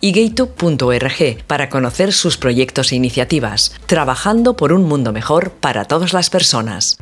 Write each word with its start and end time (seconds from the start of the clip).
y 0.00 0.12
gaytube.org 0.12 1.44
para 1.46 1.68
conocer 1.68 2.12
sus 2.12 2.36
proyectos 2.36 2.92
e 2.92 2.96
iniciativas, 2.96 3.74
trabajando 3.86 4.56
por 4.56 4.72
un 4.72 4.84
mundo 4.84 5.12
mejor 5.12 5.52
para 5.52 5.84
todas 5.84 6.12
las 6.12 6.30
personas. 6.30 6.96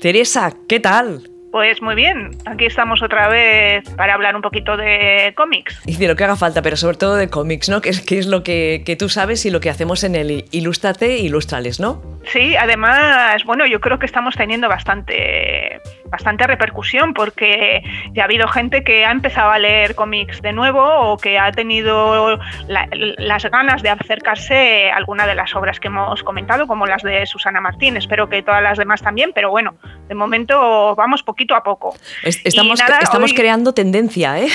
Teresa, 0.00 0.54
¿qué 0.66 0.80
tal? 0.80 1.29
Pues 1.50 1.82
muy 1.82 1.96
bien, 1.96 2.30
aquí 2.46 2.66
estamos 2.66 3.02
otra 3.02 3.28
vez 3.28 3.82
para 3.96 4.14
hablar 4.14 4.36
un 4.36 4.42
poquito 4.42 4.76
de 4.76 5.32
cómics. 5.36 5.82
Y 5.84 5.96
de 5.96 6.06
lo 6.06 6.14
que 6.14 6.22
haga 6.22 6.36
falta, 6.36 6.62
pero 6.62 6.76
sobre 6.76 6.96
todo 6.96 7.16
de 7.16 7.28
cómics, 7.28 7.68
¿no? 7.68 7.80
Que 7.80 7.88
es, 7.88 8.00
que 8.00 8.18
es 8.18 8.28
lo 8.28 8.44
que, 8.44 8.82
que, 8.86 8.94
tú 8.94 9.08
sabes 9.08 9.44
y 9.46 9.50
lo 9.50 9.60
que 9.60 9.68
hacemos 9.68 10.04
en 10.04 10.14
el 10.14 10.44
Ilústrate, 10.52 11.18
Ilustrales, 11.18 11.80
¿no? 11.80 12.00
Sí, 12.26 12.54
además, 12.54 13.42
bueno, 13.44 13.66
yo 13.66 13.80
creo 13.80 13.98
que 13.98 14.06
estamos 14.06 14.36
teniendo 14.36 14.68
bastante, 14.68 15.80
bastante 16.10 16.46
repercusión 16.46 17.14
porque 17.14 17.82
ya 18.12 18.22
ha 18.22 18.24
habido 18.26 18.46
gente 18.46 18.84
que 18.84 19.04
ha 19.04 19.10
empezado 19.10 19.50
a 19.50 19.58
leer 19.58 19.96
cómics 19.96 20.42
de 20.42 20.52
nuevo 20.52 20.84
o 20.84 21.16
que 21.16 21.38
ha 21.38 21.50
tenido 21.50 22.38
las 22.68 23.44
ganas 23.46 23.82
de 23.82 23.88
acercarse 23.88 24.90
a 24.90 24.96
alguna 24.96 25.26
de 25.26 25.34
las 25.34 25.56
obras 25.56 25.80
que 25.80 25.88
hemos 25.88 26.22
comentado, 26.22 26.66
como 26.66 26.86
las 26.86 27.02
de 27.02 27.26
Susana 27.26 27.60
Martín. 27.60 27.96
Espero 27.96 28.28
que 28.28 28.42
todas 28.42 28.62
las 28.62 28.78
demás 28.78 29.02
también, 29.02 29.32
pero 29.34 29.50
bueno, 29.50 29.74
de 30.08 30.14
momento 30.14 30.94
vamos 30.94 31.22
poquito 31.22 31.39
a 31.54 31.62
poco. 31.62 31.96
Estamos, 32.22 32.80
estamos 33.02 33.32
creando 33.32 33.72
tendencia, 33.72 34.38
¿eh? 34.38 34.48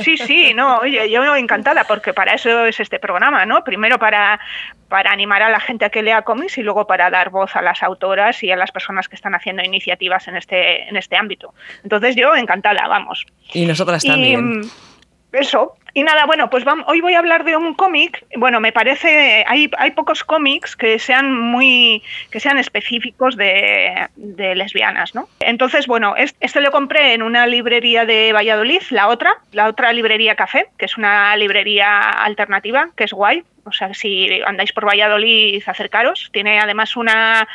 Sí, 0.00 0.16
sí, 0.16 0.54
no, 0.54 0.78
oye, 0.78 1.10
yo 1.10 1.36
encantada 1.36 1.84
porque 1.84 2.14
para 2.14 2.34
eso 2.34 2.64
es 2.64 2.80
este 2.80 2.98
programa, 2.98 3.44
¿no? 3.44 3.62
Primero 3.62 3.98
para, 3.98 4.40
para 4.88 5.12
animar 5.12 5.42
a 5.42 5.50
la 5.50 5.60
gente 5.60 5.84
a 5.84 5.90
que 5.90 6.02
lea 6.02 6.22
cómics 6.22 6.56
y 6.56 6.62
luego 6.62 6.86
para 6.86 7.10
dar 7.10 7.30
voz 7.30 7.54
a 7.56 7.62
las 7.62 7.82
autoras 7.82 8.42
y 8.42 8.50
a 8.50 8.56
las 8.56 8.70
personas 8.72 9.08
que 9.08 9.16
están 9.16 9.34
haciendo 9.34 9.62
iniciativas 9.62 10.28
en 10.28 10.36
este, 10.36 10.88
en 10.88 10.96
este 10.96 11.16
ámbito. 11.16 11.52
Entonces 11.82 12.16
yo 12.16 12.34
encantada, 12.34 12.88
vamos. 12.88 13.26
Y 13.52 13.66
nosotras 13.66 14.02
también. 14.02 14.60
Mm, 14.60 14.70
eso, 15.32 15.76
y 15.94 16.02
nada, 16.02 16.24
bueno, 16.24 16.48
pues 16.48 16.64
vamos, 16.64 16.86
hoy 16.88 17.00
voy 17.00 17.14
a 17.14 17.18
hablar 17.18 17.44
de 17.44 17.56
un 17.56 17.74
cómic. 17.74 18.24
Bueno, 18.36 18.60
me 18.60 18.72
parece, 18.72 19.44
hay, 19.46 19.70
hay 19.76 19.90
pocos 19.90 20.24
cómics 20.24 20.74
que 20.74 20.98
sean 20.98 21.38
muy, 21.38 22.02
que 22.30 22.40
sean 22.40 22.58
específicos 22.58 23.36
de, 23.36 24.08
de, 24.16 24.54
lesbianas, 24.54 25.14
¿no? 25.14 25.28
Entonces, 25.40 25.86
bueno, 25.86 26.14
este 26.16 26.60
lo 26.60 26.70
compré 26.70 27.12
en 27.12 27.22
una 27.22 27.46
librería 27.46 28.06
de 28.06 28.32
Valladolid, 28.32 28.82
la 28.90 29.08
otra, 29.08 29.34
la 29.52 29.68
otra 29.68 29.92
librería 29.92 30.34
Café, 30.34 30.68
que 30.78 30.86
es 30.86 30.96
una 30.96 31.36
librería 31.36 32.08
alternativa, 32.08 32.88
que 32.96 33.04
es 33.04 33.12
guay. 33.12 33.44
O 33.64 33.72
sea, 33.72 33.94
si 33.94 34.40
andáis 34.44 34.72
por 34.72 34.86
Valladolid, 34.86 35.62
acercaros. 35.66 36.30
Tiene 36.32 36.58
además 36.58 36.96
una 36.96 37.46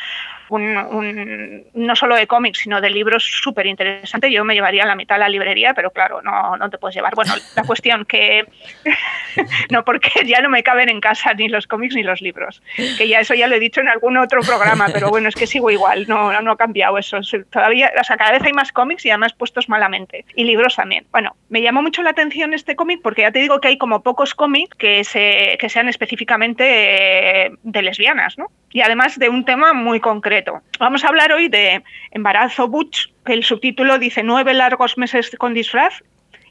un, 0.49 1.65
no 1.73 1.95
solo 1.95 2.15
de 2.15 2.27
cómics, 2.27 2.59
sino 2.59 2.81
de 2.81 2.89
libros 2.89 3.23
súper 3.23 3.65
interesantes. 3.65 4.31
Yo 4.31 4.43
me 4.43 4.53
llevaría 4.53 4.85
la 4.85 4.95
mitad 4.95 5.15
a 5.15 5.19
la 5.19 5.29
librería, 5.29 5.73
pero 5.73 5.91
claro, 5.91 6.21
no, 6.21 6.57
no 6.57 6.69
te 6.69 6.77
puedes 6.77 6.95
llevar. 6.95 7.15
Bueno, 7.15 7.33
la 7.55 7.63
cuestión 7.63 8.05
que... 8.05 8.45
no, 9.71 9.83
porque 9.83 10.09
ya 10.25 10.41
no 10.41 10.49
me 10.49 10.63
caben 10.63 10.89
en 10.89 11.01
casa 11.01 11.33
ni 11.33 11.49
los 11.49 11.67
cómics 11.67 11.95
ni 11.95 12.03
los 12.03 12.21
libros. 12.21 12.61
Que 12.75 13.07
ya 13.07 13.19
eso 13.19 13.33
ya 13.33 13.47
lo 13.47 13.55
he 13.55 13.59
dicho 13.59 13.81
en 13.81 13.89
algún 13.89 14.17
otro 14.17 14.41
programa, 14.41 14.87
pero 14.93 15.09
bueno, 15.09 15.29
es 15.29 15.35
que 15.35 15.47
sigo 15.47 15.69
igual, 15.71 16.05
no, 16.07 16.41
no 16.41 16.51
ha 16.51 16.57
cambiado 16.57 16.97
eso. 16.97 17.19
Todavía, 17.49 17.91
o 17.99 18.03
sea, 18.03 18.17
cada 18.17 18.31
vez 18.31 18.43
hay 18.43 18.53
más 18.53 18.71
cómics 18.71 19.05
y 19.05 19.09
además 19.09 19.33
puestos 19.33 19.69
malamente. 19.69 20.25
Y 20.35 20.43
libros 20.43 20.75
también. 20.75 21.05
Bueno, 21.11 21.35
me 21.49 21.61
llamó 21.61 21.81
mucho 21.81 22.03
la 22.03 22.11
atención 22.11 22.53
este 22.53 22.75
cómic 22.75 23.01
porque 23.01 23.21
ya 23.21 23.31
te 23.31 23.39
digo 23.39 23.59
que 23.59 23.69
hay 23.69 23.77
como 23.77 24.03
pocos 24.03 24.33
cómics 24.35 24.75
que, 24.77 25.03
se, 25.03 25.57
que 25.59 25.69
sean 25.69 25.89
específicamente 25.89 27.51
de 27.61 27.81
lesbianas, 27.81 28.37
¿no? 28.37 28.47
y 28.77 28.81
además 28.81 29.17
de 29.17 29.29
un 29.29 29.45
tema 29.45 29.73
muy 29.73 29.99
concreto. 29.99 30.36
Vamos 30.79 31.03
a 31.03 31.07
hablar 31.07 31.31
hoy 31.31 31.47
de 31.49 31.83
Embarazo 32.11 32.67
Butch, 32.67 33.07
que 33.25 33.33
el 33.33 33.43
subtítulo 33.43 33.99
dice 33.99 34.23
Nueve 34.23 34.53
largos 34.53 34.97
meses 34.97 35.35
con 35.37 35.53
disfraz, 35.53 36.03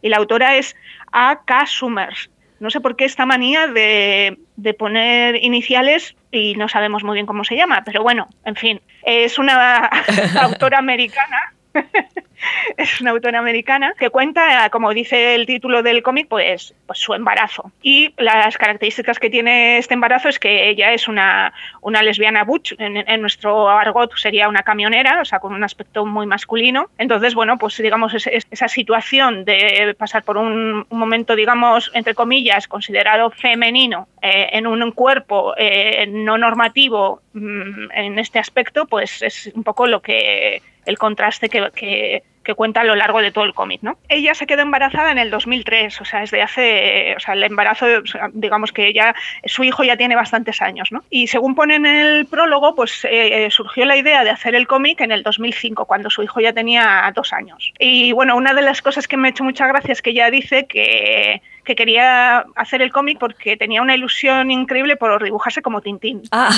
y 0.03 0.09
la 0.09 0.19
autora 0.19 0.57
es 0.57 0.77
A.K. 1.13 1.67
Summers. 1.67 2.31
No 2.59 2.71
sé 2.71 2.81
por 2.81 2.97
qué 2.97 3.05
esta 3.05 3.27
manía 3.27 3.67
de, 3.67 4.39
de, 4.57 4.75
poner 4.75 5.37
iniciales 5.37 6.17
y 6.33 6.55
no 6.55 6.69
sabemos 6.69 7.05
muy 7.05 7.15
bien 7.15 7.27
cómo 7.27 7.45
se 7.45 7.57
llama, 7.57 7.83
pero 7.85 8.03
bueno, 8.03 8.29
en 8.45 8.57
fin, 8.57 8.81
es 9.03 9.39
una 9.39 9.91
autora 10.41 10.79
americana 10.79 11.56
es 12.77 13.01
una 13.01 13.11
autora 13.11 13.39
americana 13.39 13.95
que 13.99 14.11
cuenta, 14.11 14.69
como 14.71 14.93
dice 14.93 15.35
el 15.35 15.47
título 15.47 15.83
del 15.83 16.03
cómic, 16.03 16.29
pues, 16.29 16.75
pues 16.87 16.99
su 16.99 17.15
embarazo. 17.15 17.71
Y 17.83 18.13
las 18.19 18.57
características 18.57 19.19
que 19.19 19.31
tiene 19.31 19.79
este 19.79 19.95
embarazo 19.95 20.29
es 20.29 20.39
que 20.39 20.69
ella 20.69 20.93
es 20.93 21.09
una, 21.09 21.53
una 21.81 22.03
lesbiana 22.03 22.45
butch, 22.45 22.75
en, 22.79 23.21
nuestro 23.21 23.69
argot 23.69 24.15
sería 24.17 24.49
una 24.49 24.63
camionera, 24.63 25.21
o 25.21 25.25
sea, 25.25 25.39
con 25.39 25.55
un 25.55 25.65
aspecto 25.65 26.05
muy 26.05 26.27
masculino. 26.27 26.91
Entonces, 26.99 27.35
bueno, 27.35 27.59
pues 27.59 27.77
digamos, 27.79 28.15
esa 28.15 28.69
situación 28.69 29.45
de 29.45 29.95
pasar 29.99 30.23
por 30.23 30.37
un, 30.37 30.87
momento, 30.91 31.37
digamos, 31.37 31.91
entre 31.95 32.15
comillas, 32.15 32.69
considerado 32.69 33.31
femenino 33.31 34.09
eh, 34.23 34.49
en 34.53 34.67
un 34.67 34.93
cuerpo 34.93 35.55
eh, 35.57 36.07
no 36.09 36.39
normativo 36.39 37.23
mm, 37.33 37.91
en 37.93 38.19
este 38.19 38.39
aspecto, 38.39 38.87
pues 38.87 39.23
es 39.23 39.51
un 39.55 39.63
poco 39.63 39.87
lo 39.87 40.01
que 40.01 40.63
el 40.87 40.99
contraste 40.99 41.49
que, 41.49 41.71
que, 41.75 42.55
cuenta 42.55 42.83
a 42.83 42.85
lo 42.85 42.95
largo 42.95 43.21
de 43.21 43.33
todo 43.33 43.43
el 43.43 43.55
cómic, 43.55 43.83
¿no? 43.83 43.99
Ella 44.09 44.33
se 44.35 44.47
quedó 44.47 44.63
embarazada 44.63 45.11
en 45.11 45.19
el 45.19 45.31
2003, 45.31 46.01
o 46.01 46.05
sea, 46.05 46.21
desde 46.21 46.43
hace, 46.43 47.15
o 47.17 47.21
sea, 47.21 47.35
el 47.35 47.43
embarazo, 47.43 47.87
digamos 48.33 48.71
que 48.71 48.87
ella, 48.87 49.17
su 49.47 49.65
hijo 49.65 49.83
ya 49.83 49.97
tiene 49.97 50.15
bastantes 50.15 50.63
años, 50.63 50.93
¿no? 50.93 51.03
Y 51.11 51.27
según 51.27 51.57
pone 51.57 51.75
en 51.75 51.87
el 51.87 52.27
prólogo, 52.27 52.77
pues 52.77 53.05
eh, 53.11 53.49
surgió 53.51 53.85
la 53.85 53.97
idea 53.97 54.23
de 54.23 54.31
hacer 54.31 54.55
el 54.55 54.69
cómic 54.69 55.01
en 55.01 55.11
el 55.11 55.25
2005, 55.25 55.87
cuando 55.87 56.09
su 56.09 56.23
hijo 56.23 56.41
ya 56.41 56.53
tenía 56.53 57.13
dos 57.17 57.33
años. 57.33 57.73
Y 57.81 58.13
bueno, 58.13 58.37
una 58.37 58.55
de 58.55 58.63
las 58.63 58.81
cosas 58.81 59.09
que 59.09 59.17
me 59.17 59.27
ha 59.27 59.31
hecho 59.33 59.43
mucha 59.43 59.67
gracia 59.67 59.93
es 59.93 60.01
que 60.01 60.11
ella 60.11 60.31
dice 60.31 60.67
que 60.67 61.43
que 61.67 61.75
quería 61.75 62.47
hacer 62.55 62.81
el 62.81 62.93
cómic 62.93 63.19
porque 63.19 63.57
tenía 63.59 63.83
una 63.83 63.95
ilusión 63.95 64.51
increíble 64.51 64.97
por 64.97 65.23
dibujarse 65.23 65.61
como 65.61 65.83
Tintín. 65.83 66.23
Ah. 66.31 66.49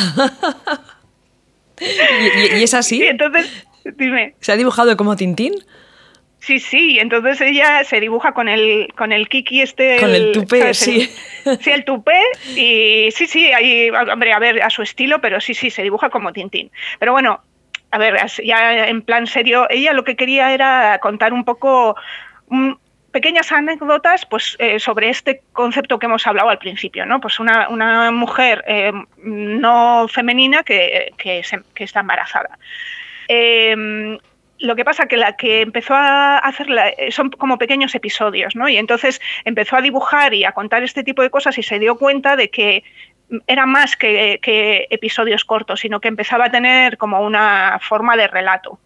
¿Y, 1.81 2.63
es 2.63 2.75
así? 2.75 2.99
Sí, 2.99 3.07
entonces, 3.07 3.67
Dime. 3.97 4.35
¿Se 4.41 4.53
ha 4.53 4.57
dibujado 4.57 4.97
como 4.97 5.17
Tintín? 5.17 5.55
Sí, 6.41 6.61
sí, 6.61 6.99
entonces 7.01 7.41
ella 7.41 7.83
se 7.85 8.01
dibuja 8.01 8.33
con 8.33 8.49
el, 8.49 8.89
con 8.97 9.13
el 9.13 9.29
kiki 9.29 9.61
este... 9.61 9.99
Con 9.99 10.15
el 10.15 10.33
tupé, 10.33 10.73
sí. 10.73 11.11
sí, 11.61 11.71
el 11.71 11.85
tupé 11.85 12.21
y 12.57 13.11
sí, 13.11 13.27
sí, 13.27 13.53
ahí, 13.53 13.91
hombre, 13.91 14.33
a 14.33 14.39
ver, 14.39 14.63
a 14.63 14.71
su 14.71 14.83
estilo, 14.83 15.21
pero 15.21 15.41
sí, 15.41 15.55
sí, 15.55 15.71
se 15.71 15.83
dibuja 15.83 16.11
como 16.11 16.33
Tintín. 16.33 16.71
Pero 17.01 17.13
bueno, 17.13 17.43
a 17.91 17.99
ver, 17.99 18.17
ya 18.45 18.87
en 18.87 19.03
plan 19.03 19.27
serio, 19.27 19.67
ella 19.69 19.93
lo 19.93 20.05
que 20.05 20.17
quería 20.17 20.53
era 20.53 20.99
contar 21.01 21.33
un 21.33 21.45
poco... 21.45 21.97
pequeñas 23.11 23.51
anécdotas 23.51 24.27
pues, 24.27 24.55
eh, 24.61 24.79
sobre 24.79 25.09
este 25.09 25.41
concepto 25.53 25.99
que 25.99 26.07
hemos 26.07 26.27
hablado 26.27 26.51
al 26.51 26.59
principio, 26.59 27.05
¿no? 27.07 27.21
Pues 27.21 27.41
una, 27.41 27.69
una 27.69 28.13
mujer 28.13 28.63
eh, 28.69 28.93
no 29.25 30.07
femenina 30.09 30.63
que, 30.63 31.13
que, 31.17 31.43
que 31.75 31.85
está 31.85 32.01
embarazada. 32.01 32.59
Em, 33.29 34.19
lo 34.59 34.75
que 34.75 34.85
pasa 34.85 35.07
que 35.07 35.17
la 35.17 35.37
que 35.37 35.61
empezó 35.61 35.95
a 35.95 36.39
hacerla 36.39 36.89
eh, 36.89 37.13
son 37.13 37.31
como 37.31 37.59
pequeños 37.59 37.95
episodios, 37.95 38.57
¿no? 38.57 38.69
Y 38.69 38.77
entonces 38.77 39.21
empezó 39.45 39.77
a 39.77 39.83
dibujar 39.83 40.35
y 40.35 40.45
a 40.45 40.53
contar 40.53 40.83
este 40.83 41.05
tipo 41.05 41.23
de 41.23 41.31
cosas 41.31 41.59
y 41.59 41.63
se 41.63 41.79
dio 41.79 41.97
cuenta 41.97 42.37
de 42.37 42.51
que 42.51 42.83
era 43.47 43.67
más 43.67 43.97
que, 43.97 44.41
episodios 44.91 45.45
cortos, 45.45 45.81
sino 45.81 46.01
que 46.01 46.09
empezaba 46.09 46.47
a 46.47 46.51
tener 46.51 46.97
como 46.97 47.21
una 47.21 47.79
forma 47.81 48.17
de 48.17 48.27
relato. 48.27 48.79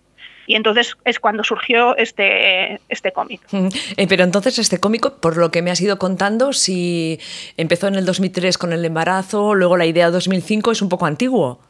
Y 0.47 0.57
entonces 0.57 0.97
es 1.05 1.21
cuando 1.21 1.45
surgió 1.45 1.97
este, 1.97 2.81
este 2.89 3.13
cómic. 3.13 3.41
Eh, 3.97 4.07
pero 4.09 4.25
entonces 4.25 4.59
este 4.59 4.79
cómic, 4.79 5.09
por 5.21 5.37
lo 5.37 5.51
que 5.51 5.63
me 5.63 5.71
has 5.71 5.81
ido 5.81 5.99
contando, 5.99 6.53
si 6.53 7.21
empezó 7.57 7.87
en 7.87 7.95
el 7.95 8.05
2003 8.05 8.59
con 8.59 8.73
el 8.73 8.85
embarazo, 8.85 9.55
luego 9.55 9.77
la 9.77 9.87
idea 9.87 10.11
2005 10.11 10.73
es 10.73 10.83
un 10.83 10.89
poco 10.89 11.07
antiguo. 11.07 11.61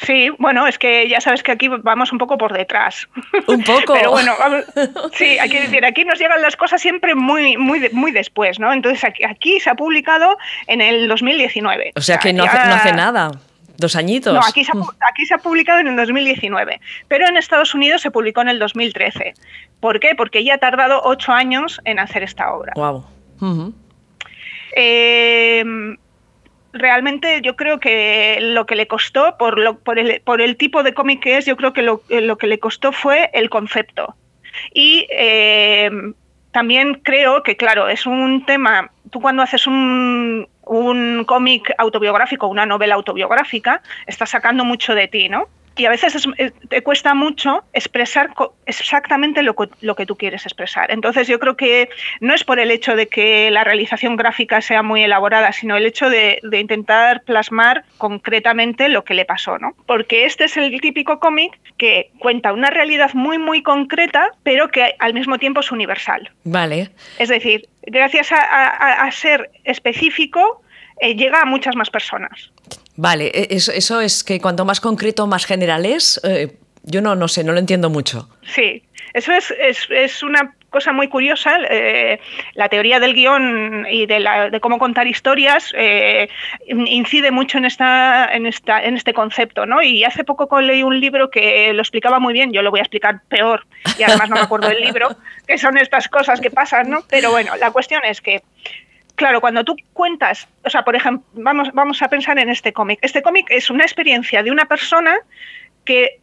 Sí, 0.00 0.30
bueno, 0.38 0.66
es 0.66 0.78
que 0.78 1.08
ya 1.08 1.20
sabes 1.20 1.42
que 1.42 1.50
aquí 1.50 1.68
vamos 1.68 2.12
un 2.12 2.18
poco 2.18 2.38
por 2.38 2.52
detrás. 2.52 3.08
Un 3.46 3.62
poco. 3.64 3.92
Pero 3.94 4.10
bueno, 4.12 4.32
sí, 5.12 5.38
hay 5.38 5.48
que 5.48 5.62
decir, 5.62 5.84
aquí 5.84 6.04
nos 6.04 6.18
llegan 6.18 6.40
las 6.40 6.56
cosas 6.56 6.80
siempre 6.80 7.14
muy, 7.14 7.56
muy, 7.56 7.88
muy 7.90 8.12
después, 8.12 8.60
¿no? 8.60 8.72
Entonces 8.72 9.04
aquí, 9.04 9.58
se 9.60 9.70
ha 9.70 9.74
publicado 9.74 10.38
en 10.68 10.80
el 10.80 11.08
2019. 11.08 11.92
O 11.96 12.00
sea, 12.00 12.18
que 12.18 12.32
no, 12.32 12.44
hace, 12.44 12.92
nada. 12.92 13.32
Dos 13.76 13.96
añitos. 13.96 14.34
No, 14.34 14.40
aquí 14.40 14.64
se, 14.64 14.72
ha, 14.72 14.80
aquí 15.08 15.26
se, 15.26 15.34
ha, 15.34 15.38
publicado 15.38 15.80
en 15.80 15.88
el 15.88 15.96
2019, 15.96 16.80
pero 17.08 17.28
en 17.28 17.36
Estados 17.36 17.74
Unidos 17.74 18.02
se 18.02 18.10
publicó 18.10 18.40
en 18.40 18.48
el 18.48 18.58
2013. 18.58 19.34
¿Por 19.80 20.00
qué? 20.00 20.14
Porque 20.16 20.44
ya 20.44 20.54
ha 20.54 20.58
tardado 20.58 21.00
ocho 21.04 21.32
años 21.32 21.80
en 21.84 21.98
hacer 21.98 22.22
esta 22.22 22.52
obra. 22.52 22.72
Wow. 22.76 23.04
em, 24.74 25.96
realmente 26.72 27.40
yo 27.42 27.56
creo 27.56 27.80
que 27.80 28.38
lo 28.40 28.66
que 28.66 28.76
le 28.76 28.86
costó, 28.86 29.36
por, 29.38 29.58
lo, 29.58 29.78
por, 29.78 29.98
el, 29.98 30.20
por 30.20 30.40
el 30.40 30.56
tipo 30.56 30.82
de 30.82 30.94
cómic 30.94 31.20
que 31.22 31.36
es, 31.36 31.46
yo 31.46 31.56
creo 31.56 31.72
que 31.72 31.82
lo, 31.82 32.02
lo 32.08 32.38
que 32.38 32.46
le 32.46 32.58
costó 32.58 32.92
fue 32.92 33.30
el 33.32 33.50
concepto. 33.50 34.14
Y 34.74 35.06
em, 35.10 36.14
también 36.52 36.94
creo 37.02 37.42
que, 37.42 37.56
claro, 37.56 37.88
es 37.88 38.06
un 38.06 38.44
tema, 38.44 38.90
tú 39.10 39.20
cuando 39.20 39.42
haces 39.42 39.66
un, 39.66 40.48
un 40.64 41.24
cómic 41.24 41.72
autobiográfico, 41.78 42.46
una 42.46 42.66
novela 42.66 42.94
autobiográfica, 42.94 43.82
estás 44.06 44.30
sacando 44.30 44.64
mucho 44.64 44.94
de 44.94 45.08
ti, 45.08 45.28
¿no? 45.28 45.48
Y 45.78 45.86
a 45.86 45.90
veces 45.90 46.26
eh, 46.38 46.50
te 46.68 46.82
cuesta 46.82 47.14
mucho 47.14 47.64
expresar 47.72 48.30
exactamente 48.66 49.42
lo, 49.42 49.54
lo, 49.80 49.94
que 49.94 50.06
tú 50.06 50.16
quieres 50.16 50.44
expresar. 50.44 50.90
Entonces 50.90 51.28
yo 51.28 51.38
creo 51.38 51.56
que 51.56 51.88
no 52.20 52.34
es 52.34 52.44
por 52.44 52.58
el 52.58 52.70
hecho 52.70 52.96
de 52.96 53.06
que 53.06 53.50
la 53.50 53.64
realización 53.64 54.16
gráfica 54.16 54.60
sea 54.60 54.82
muy 54.82 55.02
elaborada, 55.04 55.52
sino 55.52 55.76
el 55.76 55.86
hecho 55.86 56.10
de, 56.10 56.40
intentar 56.52 57.22
plasmar 57.22 57.84
concretamente 57.96 58.88
lo 58.88 59.04
que 59.04 59.14
le 59.14 59.24
pasó, 59.24 59.58
¿no? 59.58 59.74
Porque 59.86 60.24
este 60.24 60.44
es 60.44 60.56
el 60.56 60.80
típico 60.80 61.20
cómic 61.20 61.58
que 61.76 62.10
cuenta 62.18 62.52
una 62.52 62.70
realidad 62.70 63.14
muy, 63.14 63.38
muy 63.38 63.62
concreta, 63.62 64.32
pero 64.42 64.68
que 64.68 64.96
al 64.98 65.14
mismo 65.14 65.38
tiempo 65.38 65.60
es 65.60 65.70
universal. 65.70 66.30
Vale. 66.44 66.90
Es 67.18 67.28
decir, 67.28 67.68
gracias 67.82 68.32
a, 68.32 69.08
ser 69.12 69.50
específico, 69.64 70.62
eh, 71.00 71.14
llega 71.14 71.40
a 71.40 71.44
muchas 71.44 71.76
más 71.76 71.90
personas. 71.90 72.52
Vale, 72.98 73.30
e, 73.32 73.46
eso, 73.54 74.00
es 74.00 74.24
que 74.24 74.40
cuanto 74.40 74.64
más 74.64 74.80
concreto, 74.80 75.28
más 75.28 75.46
general 75.46 75.86
es. 75.86 76.20
Eh, 76.24 76.48
yo 76.82 77.00
no, 77.00 77.14
no 77.14 77.28
sé, 77.28 77.44
no 77.44 77.52
lo 77.52 77.60
entiendo 77.60 77.90
mucho. 77.90 78.28
Sí, 78.42 78.82
eso 79.14 79.32
es, 79.32 79.54
es, 79.88 80.22
una 80.24 80.52
cosa 80.68 80.90
muy 80.92 81.06
curiosa. 81.06 81.58
Eh, 81.70 82.18
la 82.54 82.68
teoría 82.68 82.98
del 82.98 83.14
guion 83.14 83.86
y 83.88 84.06
de, 84.06 84.18
la, 84.18 84.50
de 84.50 84.58
cómo 84.58 84.78
contar 84.78 85.06
historias 85.06 85.72
eh, 85.76 86.28
incide 86.66 87.30
mucho 87.30 87.58
en, 87.58 87.66
esta, 87.66 88.28
en, 88.32 88.46
esta, 88.46 88.82
en 88.82 88.96
este 88.96 89.14
concepto. 89.14 89.64
¿no? 89.64 89.80
Y 89.80 90.02
hace 90.02 90.24
poco 90.24 90.60
leí 90.60 90.82
un 90.82 90.98
libro 90.98 91.30
que 91.30 91.72
lo 91.74 91.82
explicaba 91.82 92.18
muy 92.18 92.32
bien. 92.32 92.52
Yo 92.52 92.62
lo 92.62 92.72
voy 92.72 92.80
a 92.80 92.82
explicar 92.82 93.20
peor 93.28 93.64
y 93.96 94.02
además 94.02 94.28
no 94.28 94.34
me 94.34 94.42
acuerdo 94.42 94.68
del 94.68 94.80
libro, 94.80 95.16
que 95.46 95.56
son 95.56 95.78
estas 95.78 96.08
cosas 96.08 96.40
que 96.40 96.50
pasan. 96.50 96.90
¿no? 96.90 97.04
Pero 97.08 97.30
bueno, 97.30 97.52
la 97.60 97.70
cuestión 97.70 98.04
es 98.04 98.20
que 98.20 98.42
claro, 99.18 99.42
cuando 99.42 99.64
tú 99.64 99.76
cuentas, 99.92 100.48
o 100.64 100.70
sea, 100.70 100.82
por 100.82 100.96
ejemplo, 100.96 101.26
vamos, 101.34 101.68
vamos 101.74 102.00
a 102.00 102.08
pensar 102.08 102.38
en 102.38 102.48
este 102.48 102.72
cómic. 102.72 102.98
Este 103.02 103.20
cómic 103.20 103.46
es 103.50 103.68
una 103.68 103.84
experiencia 103.84 104.42
de 104.42 104.50
una 104.50 104.64
persona 104.64 105.14
que 105.84 106.20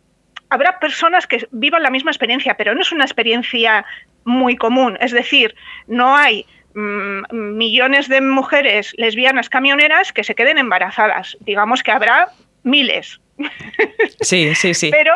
habrá 0.50 0.80
personas 0.80 1.27
que 1.27 1.47
vivan 1.51 1.83
la 1.83 1.92
misma 1.92 2.12
experiencia, 2.12 2.56
pero 2.56 2.74
no 2.74 2.81
es 2.81 2.92
una 2.92 3.03
experiencia 3.03 3.86
muy 4.24 4.56
común. 4.56 4.97
Es 5.01 5.12
decir, 5.12 5.56
no 5.88 6.15
hay 6.15 6.45
mm, 6.74 7.24
millones 7.31 8.07
de 8.07 8.21
mujeres 8.21 8.94
lesbianas 8.97 9.50
camioneras 9.50 10.12
que 10.12 10.24
se 10.24 10.33
queden 10.33 10.57
embarazadas. 10.57 11.38
Digamos 11.42 11.83
que 11.83 11.92
habrá 11.92 12.30
miles. 12.63 13.19
Sí, 14.21 14.56
sí, 14.56 14.74
sí. 14.74 14.89
pero 14.92 15.13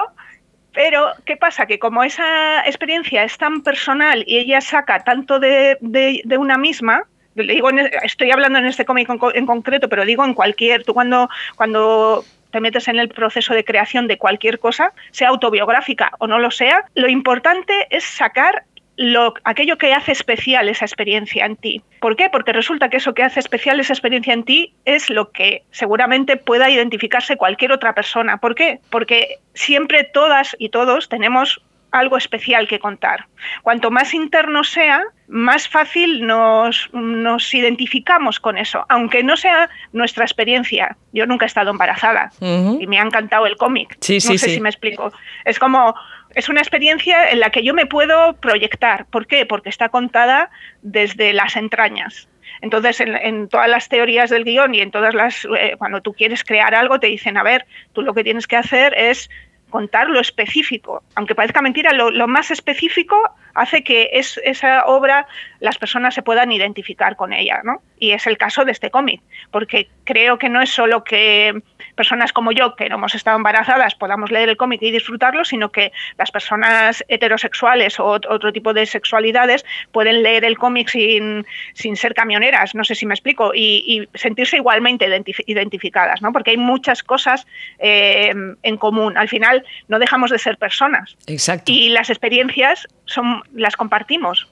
pero, 0.73 1.11
¿qué 1.25 1.35
pasa? 1.35 1.65
Que 1.65 1.79
como 1.79 2.03
esa 2.03 2.61
experiencia 2.65 3.23
es 3.23 3.37
tan 3.37 3.63
personal 3.63 4.23
y 4.27 4.37
ella 4.37 4.61
saca 4.61 5.03
tanto 5.03 5.39
de, 5.39 5.77
de 5.81 6.37
una 6.37 6.57
misma, 6.57 7.07
digo, 7.47 7.69
estoy 8.03 8.31
hablando 8.31 8.59
en 8.59 8.65
este 8.65 8.85
cómic 8.85 9.09
en 9.33 9.45
concreto, 9.45 9.89
pero 9.89 10.05
digo 10.05 10.25
en 10.25 10.33
cualquier, 10.33 10.83
tú 10.83 10.93
cuando, 10.93 11.29
cuando 11.55 12.23
te 12.51 12.59
metes 12.59 12.87
en 12.87 12.99
el 12.99 13.09
proceso 13.09 13.53
de 13.53 13.63
creación 13.63 14.07
de 14.07 14.17
cualquier 14.17 14.59
cosa, 14.59 14.93
sea 15.11 15.29
autobiográfica 15.29 16.11
o 16.19 16.27
no 16.27 16.39
lo 16.39 16.51
sea, 16.51 16.85
lo 16.95 17.07
importante 17.07 17.87
es 17.89 18.03
sacar 18.03 18.63
lo, 18.99 19.33
aquello 19.45 19.77
que 19.77 19.93
hace 19.93 20.11
especial 20.11 20.67
esa 20.67 20.83
experiencia 20.83 21.45
en 21.45 21.55
ti. 21.55 21.81
¿Por 22.01 22.17
qué? 22.17 22.29
Porque 22.29 22.51
resulta 22.51 22.89
que 22.89 22.97
eso 22.97 23.13
que 23.13 23.23
hace 23.23 23.39
especial 23.39 23.79
esa 23.79 23.93
experiencia 23.93 24.33
en 24.33 24.43
ti 24.43 24.73
es 24.83 25.09
lo 25.09 25.31
que 25.31 25.63
seguramente 25.71 26.35
pueda 26.35 26.69
identificarse 26.69 27.37
cualquier 27.37 27.71
otra 27.71 27.95
persona. 27.95 28.37
¿Por 28.37 28.55
qué? 28.55 28.81
Porque 28.89 29.37
siempre 29.53 30.03
todas 30.03 30.53
y 30.59 30.67
todos 30.67 31.07
tenemos 31.07 31.61
algo 31.91 32.17
especial 32.17 32.67
que 32.67 32.79
contar. 32.79 33.27
Cuanto 33.63 33.91
más 33.91 34.13
interno 34.13 34.63
sea, 34.63 35.03
más 35.27 35.67
fácil 35.67 36.25
nos, 36.25 36.89
nos, 36.93 37.53
identificamos 37.53 38.39
con 38.39 38.57
eso, 38.57 38.85
aunque 38.89 39.23
no 39.23 39.37
sea 39.37 39.69
nuestra 39.93 40.25
experiencia. 40.25 40.97
Yo 41.13 41.25
nunca 41.25 41.45
he 41.45 41.47
estado 41.47 41.71
embarazada 41.71 42.31
y 42.41 42.85
me 42.87 42.99
ha 42.99 43.03
encantado 43.03 43.45
el 43.45 43.55
cómic. 43.57 43.97
Sí, 44.01 44.15
no 44.15 44.37
sé 44.37 44.49
si 44.49 44.59
me 44.59 44.69
explico. 44.69 45.11
Es 45.45 45.59
como, 45.59 45.95
es 46.35 46.49
una 46.49 46.61
experiencia 46.61 47.29
en 47.29 47.39
la 47.39 47.49
que 47.49 47.63
yo 47.63 47.73
me 47.73 47.85
puedo 47.85 48.33
proyectar. 48.33 49.05
¿Por 49.05 49.27
qué? 49.27 49.45
Porque 49.45 49.69
está 49.69 49.89
contada 49.89 50.49
desde 50.81 51.33
las 51.33 51.55
entrañas. 51.55 52.27
Entonces, 52.61 52.99
en, 52.99 53.47
todas 53.47 53.69
las 53.69 53.87
teorías 53.87 54.29
del 54.29 54.43
guion 54.43 54.75
y 54.75 54.81
en 54.81 54.91
todas 54.91 55.13
las, 55.13 55.45
eh, 55.57 55.75
cuando 55.77 56.01
tú 56.01 56.13
quieres 56.13 56.43
crear 56.43 56.75
algo, 56.75 56.99
te 56.99 57.07
dicen, 57.07 57.37
a 57.37 57.43
ver, 57.43 57.65
tú 57.93 58.01
lo 58.01 58.13
que 58.13 58.23
tienes 58.23 58.47
que 58.47 58.57
hacer 58.57 58.93
es 58.97 59.29
contar 59.69 60.09
lo 60.09 60.19
específico. 60.19 61.03
Aunque 61.15 61.35
parezca 61.35 61.61
mentira, 61.61 61.93
lo, 61.93 62.27
más 62.27 62.51
específico 62.51 63.15
hace 63.53 63.83
que 63.83 64.09
es, 64.13 64.39
esa 64.43 64.85
obra 64.85 65.27
las 65.59 65.77
personas 65.77 66.13
se 66.13 66.21
puedan 66.21 66.51
identificar 66.51 67.15
con 67.15 67.33
ella, 67.33 67.61
¿no? 67.63 67.81
Y 67.99 68.11
es 68.11 68.27
el 68.27 68.37
caso 68.37 68.63
de 68.63 68.71
este 68.71 68.89
cómic, 68.89 69.21
porque 69.51 69.89
creo 70.05 70.37
que 70.37 70.47
no 70.47 70.61
es 70.61 70.69
solo 70.69 71.03
que 71.03 71.61
personas 71.95 72.31
como 72.31 72.53
yo, 72.53 72.75
que 72.75 72.87
no 72.87 72.95
hemos 72.95 73.13
estado 73.13 73.35
embarazadas, 73.35 73.95
podamos 73.95 74.31
leer 74.31 74.47
el 74.47 74.57
cómic 74.57 74.81
y 74.81 74.91
disfrutarlo, 74.91 75.43
sino 75.43 75.69
que 75.71 75.91
las 76.17 76.31
personas 76.31 77.03
heterosexuales 77.09 77.99
o 77.99 78.05
otro 78.05 78.53
tipo 78.53 78.73
de 78.73 78.85
sexualidades 78.85 79.65
pueden 79.91 80.23
leer 80.23 80.45
el 80.45 80.57
cómic 80.57 80.87
sin, 80.87 81.45
sin 81.73 81.97
ser 81.97 82.13
camioneras, 82.13 82.73
no 82.73 82.85
sé 82.85 82.95
si 82.95 83.05
me 83.05 83.13
explico, 83.13 83.51
y, 83.53 84.07
sentirse 84.13 84.55
igualmente 84.55 85.07
identificadas, 85.45 86.21
¿no? 86.21 86.31
Porque 86.31 86.51
hay 86.51 86.57
muchas 86.57 87.03
cosas 87.03 87.45
eh, 87.79 88.33
en 88.63 88.77
común. 88.77 89.17
Al 89.17 89.27
final 89.27 89.65
no 89.87 89.99
dejamos 89.99 90.31
de 90.31 90.39
ser 90.39 90.57
personas. 90.57 91.17
Exacto. 91.27 91.71
Y 91.71 91.89
las 91.89 92.09
experiencias 92.09 92.87
son, 93.09 93.43
las 93.53 93.75
compartimos. 93.75 94.47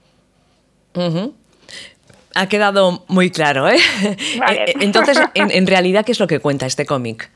Ha 2.36 2.50
quedado 2.50 3.06
muy 3.07 3.30
claro, 3.30 3.69
¿eh? 3.69 3.77
eh 4.04 4.74
entonces, 4.80 5.19
en, 5.33 5.68
realidad, 5.68 6.06
¿qué 6.06 6.12
es 6.12 6.19
lo 6.19 6.27
que 6.27 6.39
cuenta 6.39 6.65
este 6.65 6.86
cómic? 6.86 7.30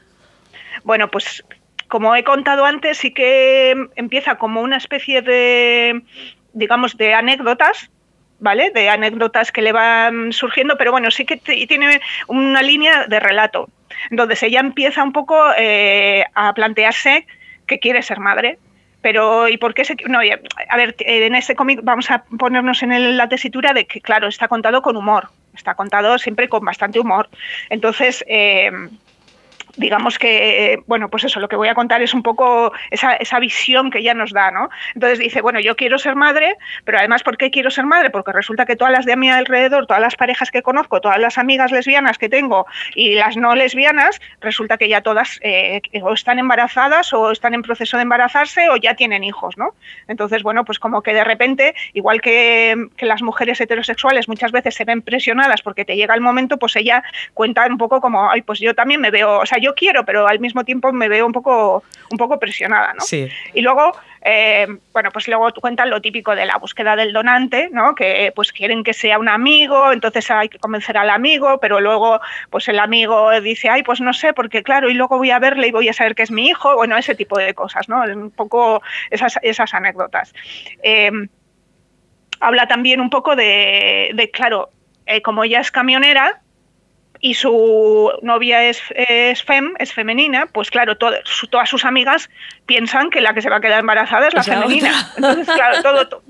Bueno, 0.83 1.09
pues 1.09 1.43
como 1.87 2.15
he 2.15 2.23
contado 2.23 2.65
antes, 2.65 2.97
sí 2.97 3.13
que 3.13 3.75
empieza 3.95 4.35
como 4.35 4.61
una 4.61 4.77
especie 4.77 5.21
de, 5.21 6.01
digamos, 6.53 6.97
de 6.97 7.13
anécdotas, 7.13 7.89
¿vale? 8.39 8.71
De 8.71 8.89
anécdotas 8.89 9.51
que 9.51 9.61
le 9.61 9.71
van 9.71 10.33
surgiendo, 10.33 10.77
pero 10.77 10.91
bueno, 10.91 11.11
sí 11.11 11.25
que 11.25 11.37
tiene 11.37 12.01
una 12.27 12.61
línea 12.61 13.05
de 13.07 13.19
relato. 13.19 13.69
Entonces 14.09 14.41
ella 14.43 14.59
empieza 14.59 15.03
un 15.03 15.11
poco 15.11 15.37
eh, 15.57 16.25
a 16.33 16.53
plantearse 16.53 17.27
que 17.67 17.79
quiere 17.79 18.01
ser 18.01 18.19
madre, 18.19 18.57
pero 19.01 19.47
¿y 19.47 19.57
por 19.57 19.73
qué 19.73 19.85
se.? 19.85 19.95
No, 20.07 20.19
a 20.19 20.77
ver, 20.77 20.95
en 20.99 21.35
este 21.35 21.55
cómic 21.55 21.79
vamos 21.83 22.09
a 22.11 22.23
ponernos 22.37 22.83
en 22.83 23.17
la 23.17 23.29
tesitura 23.29 23.73
de 23.73 23.85
que, 23.85 24.01
claro, 24.01 24.27
está 24.27 24.47
contado 24.47 24.81
con 24.81 24.95
humor, 24.95 25.29
está 25.55 25.75
contado 25.75 26.17
siempre 26.17 26.49
con 26.49 26.63
bastante 26.63 26.99
humor. 26.99 27.29
Entonces. 27.69 28.23
Eh, 28.27 28.71
digamos 29.77 30.19
que, 30.19 30.81
bueno, 30.87 31.09
pues 31.09 31.23
eso, 31.23 31.39
lo 31.39 31.47
que 31.47 31.55
voy 31.55 31.67
a 31.67 31.75
contar 31.75 32.01
es 32.01 32.13
un 32.13 32.23
poco 32.23 32.71
esa, 32.89 33.13
esa, 33.13 33.39
visión 33.39 33.89
que 33.89 33.99
ella 33.99 34.13
nos 34.13 34.31
da, 34.31 34.51
¿no? 34.51 34.69
Entonces 34.93 35.19
dice, 35.19 35.41
bueno, 35.41 35.59
yo 35.59 35.75
quiero 35.75 35.97
ser 35.97 36.15
madre, 36.15 36.57
pero 36.85 36.99
además, 36.99 37.23
¿por 37.23 37.37
qué 37.37 37.49
quiero 37.49 37.71
ser 37.71 37.85
madre? 37.85 38.09
Porque 38.09 38.31
resulta 38.31 38.65
que 38.65 38.75
todas 38.75 38.93
las 38.93 39.05
de 39.05 39.13
a 39.13 39.15
mi 39.15 39.29
alrededor, 39.29 39.87
todas 39.87 40.01
las 40.01 40.15
parejas 40.15 40.51
que 40.51 40.61
conozco, 40.61 41.01
todas 41.01 41.19
las 41.19 41.37
amigas 41.37 41.71
lesbianas 41.71 42.17
que 42.17 42.29
tengo 42.29 42.65
y 42.95 43.15
las 43.15 43.37
no 43.37 43.55
lesbianas, 43.55 44.19
resulta 44.41 44.77
que 44.77 44.89
ya 44.89 45.01
todas 45.01 45.39
eh, 45.41 45.81
están 46.13 46.39
embarazadas 46.39 47.13
o 47.13 47.31
están 47.31 47.53
en 47.53 47.61
proceso 47.61 47.97
de 47.97 48.03
embarazarse 48.03 48.69
o 48.69 48.75
ya 48.75 48.95
tienen 48.95 49.23
hijos, 49.23 49.57
¿no? 49.57 49.73
Entonces, 50.07 50.43
bueno, 50.43 50.65
pues 50.65 50.79
como 50.79 51.01
que 51.01 51.13
de 51.13 51.23
repente, 51.23 51.73
igual 51.93 52.21
que, 52.21 52.87
que 52.97 53.05
las 53.05 53.21
mujeres 53.21 53.59
heterosexuales 53.59 54.27
muchas 54.27 54.51
veces 54.51 54.75
se 54.75 54.85
ven 54.85 55.01
presionadas 55.01 55.61
porque 55.61 55.85
te 55.85 55.95
llega 55.95 56.13
el 56.13 56.21
momento, 56.21 56.57
pues 56.57 56.75
ella 56.75 57.03
cuenta 57.33 57.65
un 57.67 57.77
poco 57.77 58.01
como, 58.01 58.29
ay, 58.29 58.41
pues 58.41 58.59
yo 58.59 58.75
también 58.75 59.01
me 59.01 59.11
veo, 59.11 59.39
o 59.39 59.45
sea, 59.45 59.57
yo 59.61 59.75
quiero, 59.75 60.03
pero 60.05 60.27
al 60.27 60.39
mismo 60.39 60.63
tiempo 60.65 60.91
me 60.91 61.07
veo 61.07 61.25
un 61.25 61.31
poco, 61.31 61.83
un 62.09 62.17
poco 62.17 62.39
presionada, 62.39 62.93
¿no? 62.93 63.01
Sí. 63.01 63.29
Y 63.53 63.61
luego, 63.61 63.93
eh, 64.23 64.67
bueno, 64.93 65.11
pues 65.11 65.27
luego 65.27 65.49
cuentan 65.53 65.89
lo 65.89 66.01
típico 66.01 66.35
de 66.35 66.45
la 66.45 66.57
búsqueda 66.57 66.95
del 66.95 67.13
donante, 67.13 67.69
¿no? 67.71 67.95
Que 67.95 68.31
pues 68.35 68.51
quieren 68.51 68.83
que 68.83 68.93
sea 68.93 69.19
un 69.19 69.29
amigo, 69.29 69.91
entonces 69.91 70.29
hay 70.31 70.49
que 70.49 70.59
convencer 70.59 70.97
al 70.97 71.09
amigo, 71.09 71.59
pero 71.59 71.79
luego 71.79 72.19
pues 72.49 72.67
el 72.67 72.79
amigo 72.79 73.31
dice, 73.41 73.69
ay, 73.69 73.83
pues 73.83 74.01
no 74.01 74.13
sé, 74.13 74.33
porque 74.33 74.63
claro, 74.63 74.89
y 74.89 74.93
luego 74.93 75.17
voy 75.17 75.31
a 75.31 75.39
verle 75.39 75.67
y 75.67 75.71
voy 75.71 75.89
a 75.89 75.93
saber 75.93 76.15
que 76.15 76.23
es 76.23 76.31
mi 76.31 76.47
hijo, 76.47 76.75
bueno, 76.75 76.97
ese 76.97 77.15
tipo 77.15 77.37
de 77.37 77.53
cosas, 77.53 77.87
¿no? 77.87 78.01
Un 78.01 78.31
poco 78.31 78.81
esas, 79.09 79.39
esas 79.41 79.73
anécdotas. 79.73 80.33
Eh, 80.83 81.11
habla 82.41 82.67
también 82.67 82.99
un 82.99 83.09
poco 83.09 83.35
de, 83.35 84.11
de 84.13 84.31
claro, 84.31 84.69
eh, 85.05 85.21
como 85.21 85.43
ella 85.43 85.59
es 85.59 85.71
camionera, 85.71 86.40
y 87.21 87.35
su 87.35 88.11
novia 88.23 88.63
es, 88.63 88.81
es 88.95 89.43
fem, 89.43 89.73
es 89.77 89.93
femenina, 89.93 90.47
pues 90.47 90.71
claro, 90.71 90.97
todas 90.97 91.69
sus 91.69 91.85
amigas 91.85 92.29
piensan 92.65 93.11
que 93.11 93.21
la 93.21 93.33
que 93.33 93.41
se 93.41 93.49
va 93.49 93.57
a 93.57 93.61
quedar 93.61 93.79
embarazada 93.79 94.27
es 94.27 94.33
la 94.33 94.43
femenina. 94.43 94.91
Entonces, 95.15 95.45
claro, 95.45 95.83
todo, 95.83 96.23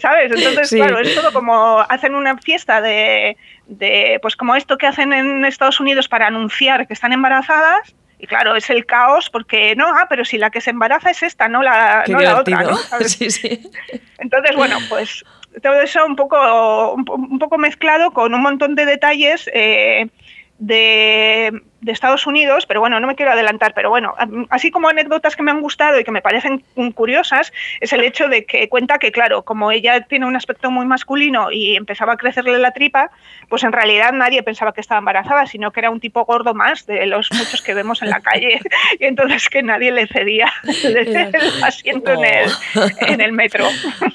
¿Sabes? 0.00 0.30
Entonces, 0.30 0.70
claro, 0.70 0.98
es 1.00 1.14
todo 1.14 1.32
como 1.32 1.80
hacen 1.80 2.14
una 2.14 2.36
fiesta 2.38 2.80
de, 2.80 3.36
de, 3.66 4.18
pues 4.22 4.36
como 4.36 4.54
esto 4.54 4.78
que 4.78 4.86
hacen 4.86 5.12
en 5.12 5.44
Estados 5.44 5.80
Unidos 5.80 6.08
para 6.08 6.26
anunciar 6.26 6.86
que 6.86 6.94
están 6.94 7.12
embarazadas. 7.12 7.94
Y 8.20 8.26
claro, 8.26 8.56
es 8.56 8.68
el 8.68 8.84
caos 8.84 9.30
porque 9.30 9.76
no, 9.76 9.86
ah, 9.86 10.06
pero 10.08 10.24
si 10.24 10.38
la 10.38 10.50
que 10.50 10.60
se 10.60 10.70
embaraza 10.70 11.10
es 11.10 11.22
esta, 11.22 11.48
no 11.48 11.62
la, 11.62 12.04
no 12.08 12.18
la 12.18 12.38
otra, 12.38 12.62
¿no? 12.62 12.76
Sí, 13.06 13.30
sí. 13.30 13.70
Entonces, 14.18 14.56
bueno, 14.56 14.78
pues 14.88 15.24
todo 15.62 15.80
eso 15.80 16.04
un 16.04 16.16
poco, 16.16 16.94
un, 16.94 17.38
poco 17.38 17.58
mezclado 17.58 18.12
con 18.12 18.34
un 18.34 18.42
montón 18.42 18.74
de 18.74 18.86
detalles 18.86 19.50
eh, 19.52 20.08
de, 20.58 21.62
Estados 21.86 22.26
Unidos, 22.26 22.66
pero 22.66 22.80
bueno, 22.80 23.00
no 23.00 23.06
me 23.06 23.14
quiero 23.14 23.32
adelantar, 23.32 23.72
pero 23.72 23.88
bueno, 23.88 24.14
así 24.50 24.70
como 24.70 24.88
anécdotas 24.88 25.36
que 25.36 25.42
me 25.42 25.50
han 25.50 25.62
gustado 25.62 25.98
y 25.98 26.04
que 26.04 26.10
me 26.10 26.20
parecen 26.20 26.62
curiosas, 26.94 27.52
es 27.80 27.92
el 27.92 28.02
hecho 28.02 28.28
de 28.28 28.44
que 28.44 28.68
cuenta 28.68 28.98
que, 28.98 29.10
claro, 29.10 29.42
como 29.42 29.70
ella 29.70 30.02
tiene 30.02 30.26
un 30.26 30.36
aspecto 30.36 30.70
muy 30.70 30.84
masculino 30.84 31.50
y 31.50 31.76
empezaba 31.76 32.12
a 32.12 32.16
crecerle 32.16 32.58
la 32.58 32.72
tripa, 32.72 33.10
pues 33.48 33.64
en 33.64 33.72
realidad 33.72 34.12
nadie 34.12 34.42
pensaba 34.42 34.74
que 34.74 34.82
estaba 34.82 34.98
embarazada, 34.98 35.46
sino 35.46 35.70
que 35.70 35.80
era 35.80 35.90
un 35.90 36.00
tipo 36.00 36.24
gordo 36.26 36.52
más 36.52 36.84
de 36.84 37.06
los 37.06 37.30
muchos 37.32 37.62
que 37.62 37.74
vemos 37.74 38.02
en 38.02 38.10
la 38.10 38.20
calle, 38.20 38.60
y 39.00 39.04
entonces 39.04 39.48
que 39.48 39.62
nadie 39.62 39.92
le 39.92 40.06
cedía 40.08 40.52
el 40.84 41.64
asiento 41.64 42.12
en, 42.12 42.24
el, 42.24 42.50
en 43.06 43.20
el 43.20 43.32
metro. 43.32 43.66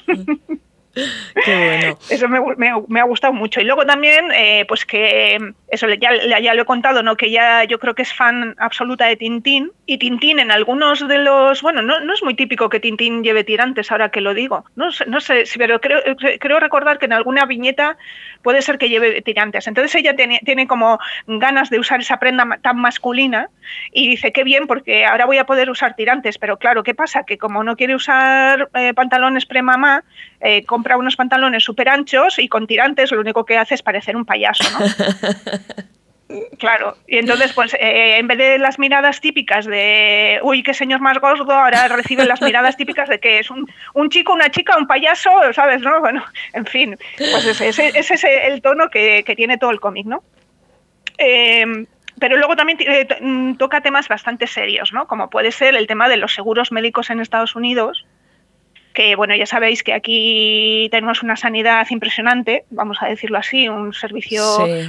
Qué 0.94 1.56
bueno. 1.56 1.98
Eso 2.08 2.28
me, 2.28 3.00
ha 3.00 3.04
gustado 3.04 3.32
mucho. 3.32 3.60
Y 3.60 3.64
luego 3.64 3.84
también, 3.84 4.26
eh, 4.32 4.64
pues 4.68 4.84
que 4.84 5.54
eso 5.74 5.88
ya, 5.88 6.40
ya, 6.40 6.54
lo 6.54 6.62
he 6.62 6.64
contado, 6.64 7.02
¿no? 7.02 7.16
Que 7.16 7.30
ya 7.30 7.64
yo 7.64 7.78
creo 7.78 7.94
que 7.94 8.02
es 8.02 8.12
fan 8.12 8.54
absoluta 8.58 9.06
de 9.06 9.16
Tintín. 9.16 9.72
Y 9.86 9.98
Tintín 9.98 10.38
en 10.38 10.50
algunos 10.50 11.06
de 11.06 11.18
los. 11.18 11.62
Bueno, 11.62 11.82
no, 11.82 12.00
no 12.00 12.14
es 12.14 12.22
muy 12.22 12.34
típico 12.34 12.68
que 12.68 12.80
Tintín 12.80 13.22
lleve 13.22 13.44
tirantes, 13.44 13.92
ahora 13.92 14.08
que 14.08 14.20
lo 14.20 14.34
digo. 14.34 14.64
No, 14.76 14.88
no 15.06 15.20
sé, 15.20 15.44
pero 15.58 15.80
creo, 15.80 16.00
creo 16.40 16.60
recordar 16.60 16.98
que 16.98 17.06
en 17.06 17.12
alguna 17.12 17.44
viñeta 17.44 17.96
puede 18.42 18.62
ser 18.62 18.78
que 18.78 18.88
lleve 18.88 19.22
tirantes. 19.22 19.66
Entonces 19.66 19.94
ella 19.94 20.16
tiene, 20.16 20.40
tiene 20.44 20.66
como 20.66 20.98
ganas 21.26 21.70
de 21.70 21.78
usar 21.78 22.00
esa 22.00 22.18
prenda 22.18 22.58
tan 22.62 22.76
masculina 22.78 23.48
y 23.92 24.08
dice, 24.08 24.32
qué 24.32 24.44
bien, 24.44 24.66
porque 24.66 25.04
ahora 25.04 25.26
voy 25.26 25.38
a 25.38 25.46
poder 25.46 25.70
usar 25.70 25.96
tirantes. 25.96 26.38
Pero 26.38 26.58
claro, 26.58 26.82
¿qué 26.82 26.94
pasa? 26.94 27.24
Que 27.24 27.38
como 27.38 27.64
no 27.64 27.76
quiere 27.76 27.94
usar 27.94 28.68
eh, 28.74 28.94
pantalones 28.94 29.46
pre-mamá, 29.46 30.04
eh, 30.40 30.64
compra 30.64 30.96
unos 30.96 31.16
pantalones 31.16 31.64
súper 31.64 31.88
anchos 31.88 32.38
y 32.38 32.48
con 32.48 32.66
tirantes 32.66 33.10
lo 33.12 33.20
único 33.20 33.44
que 33.44 33.56
hace 33.56 33.74
es 33.74 33.82
parecer 33.82 34.16
un 34.16 34.24
payaso, 34.24 34.64
¿no? 34.78 34.84
Claro, 36.58 36.96
y 37.06 37.18
entonces, 37.18 37.52
pues 37.52 37.74
eh, 37.74 38.16
en 38.18 38.26
vez 38.26 38.38
de 38.38 38.58
las 38.58 38.78
miradas 38.78 39.20
típicas 39.20 39.66
de, 39.66 40.40
uy, 40.42 40.62
qué 40.62 40.72
señor 40.72 41.00
más 41.00 41.18
gordo, 41.18 41.52
ahora 41.52 41.86
reciben 41.88 42.28
las 42.28 42.40
miradas 42.40 42.76
típicas 42.76 43.08
de 43.08 43.20
que 43.20 43.40
es 43.40 43.50
un, 43.50 43.66
chico, 44.08 44.32
una 44.32 44.50
chica, 44.50 44.76
un 44.76 44.86
payaso, 44.86 45.30
¿sabes? 45.52 45.82
¿no? 45.82 46.00
Bueno, 46.00 46.24
en 46.52 46.66
fin, 46.66 46.98
pues 47.16 47.60
ese, 47.60 47.92
es 47.98 48.24
el 48.24 48.62
tono 48.62 48.88
que, 48.88 49.22
tiene 49.36 49.58
todo 49.58 49.70
el 49.70 49.80
cómic, 49.80 50.06
¿no? 50.06 50.22
Em, 51.18 51.86
pero 52.18 52.36
luego 52.36 52.56
también 52.56 52.78
eh, 52.80 53.06
mm, 53.20 53.54
toca 53.56 53.80
temas 53.80 54.08
bastante 54.08 54.46
serios, 54.46 54.92
¿no? 54.92 55.06
Como 55.06 55.30
puede 55.30 55.52
ser 55.52 55.74
el 55.74 55.86
tema 55.86 56.08
de 56.08 56.16
los 56.16 56.34
seguros 56.34 56.72
médicos 56.72 57.10
en 57.10 57.20
Estados 57.20 57.54
Unidos, 57.54 58.06
que 58.94 59.16
bueno, 59.16 59.34
ya 59.34 59.44
sabéis 59.44 59.82
que 59.82 59.92
aquí 59.92 60.88
tenemos 60.90 61.22
una 61.22 61.36
sanidad 61.36 61.86
impresionante, 61.90 62.64
vamos 62.70 62.98
a 63.02 63.06
decirlo 63.06 63.38
así, 63.38 63.68
un 63.68 63.92
servicio 63.92 64.42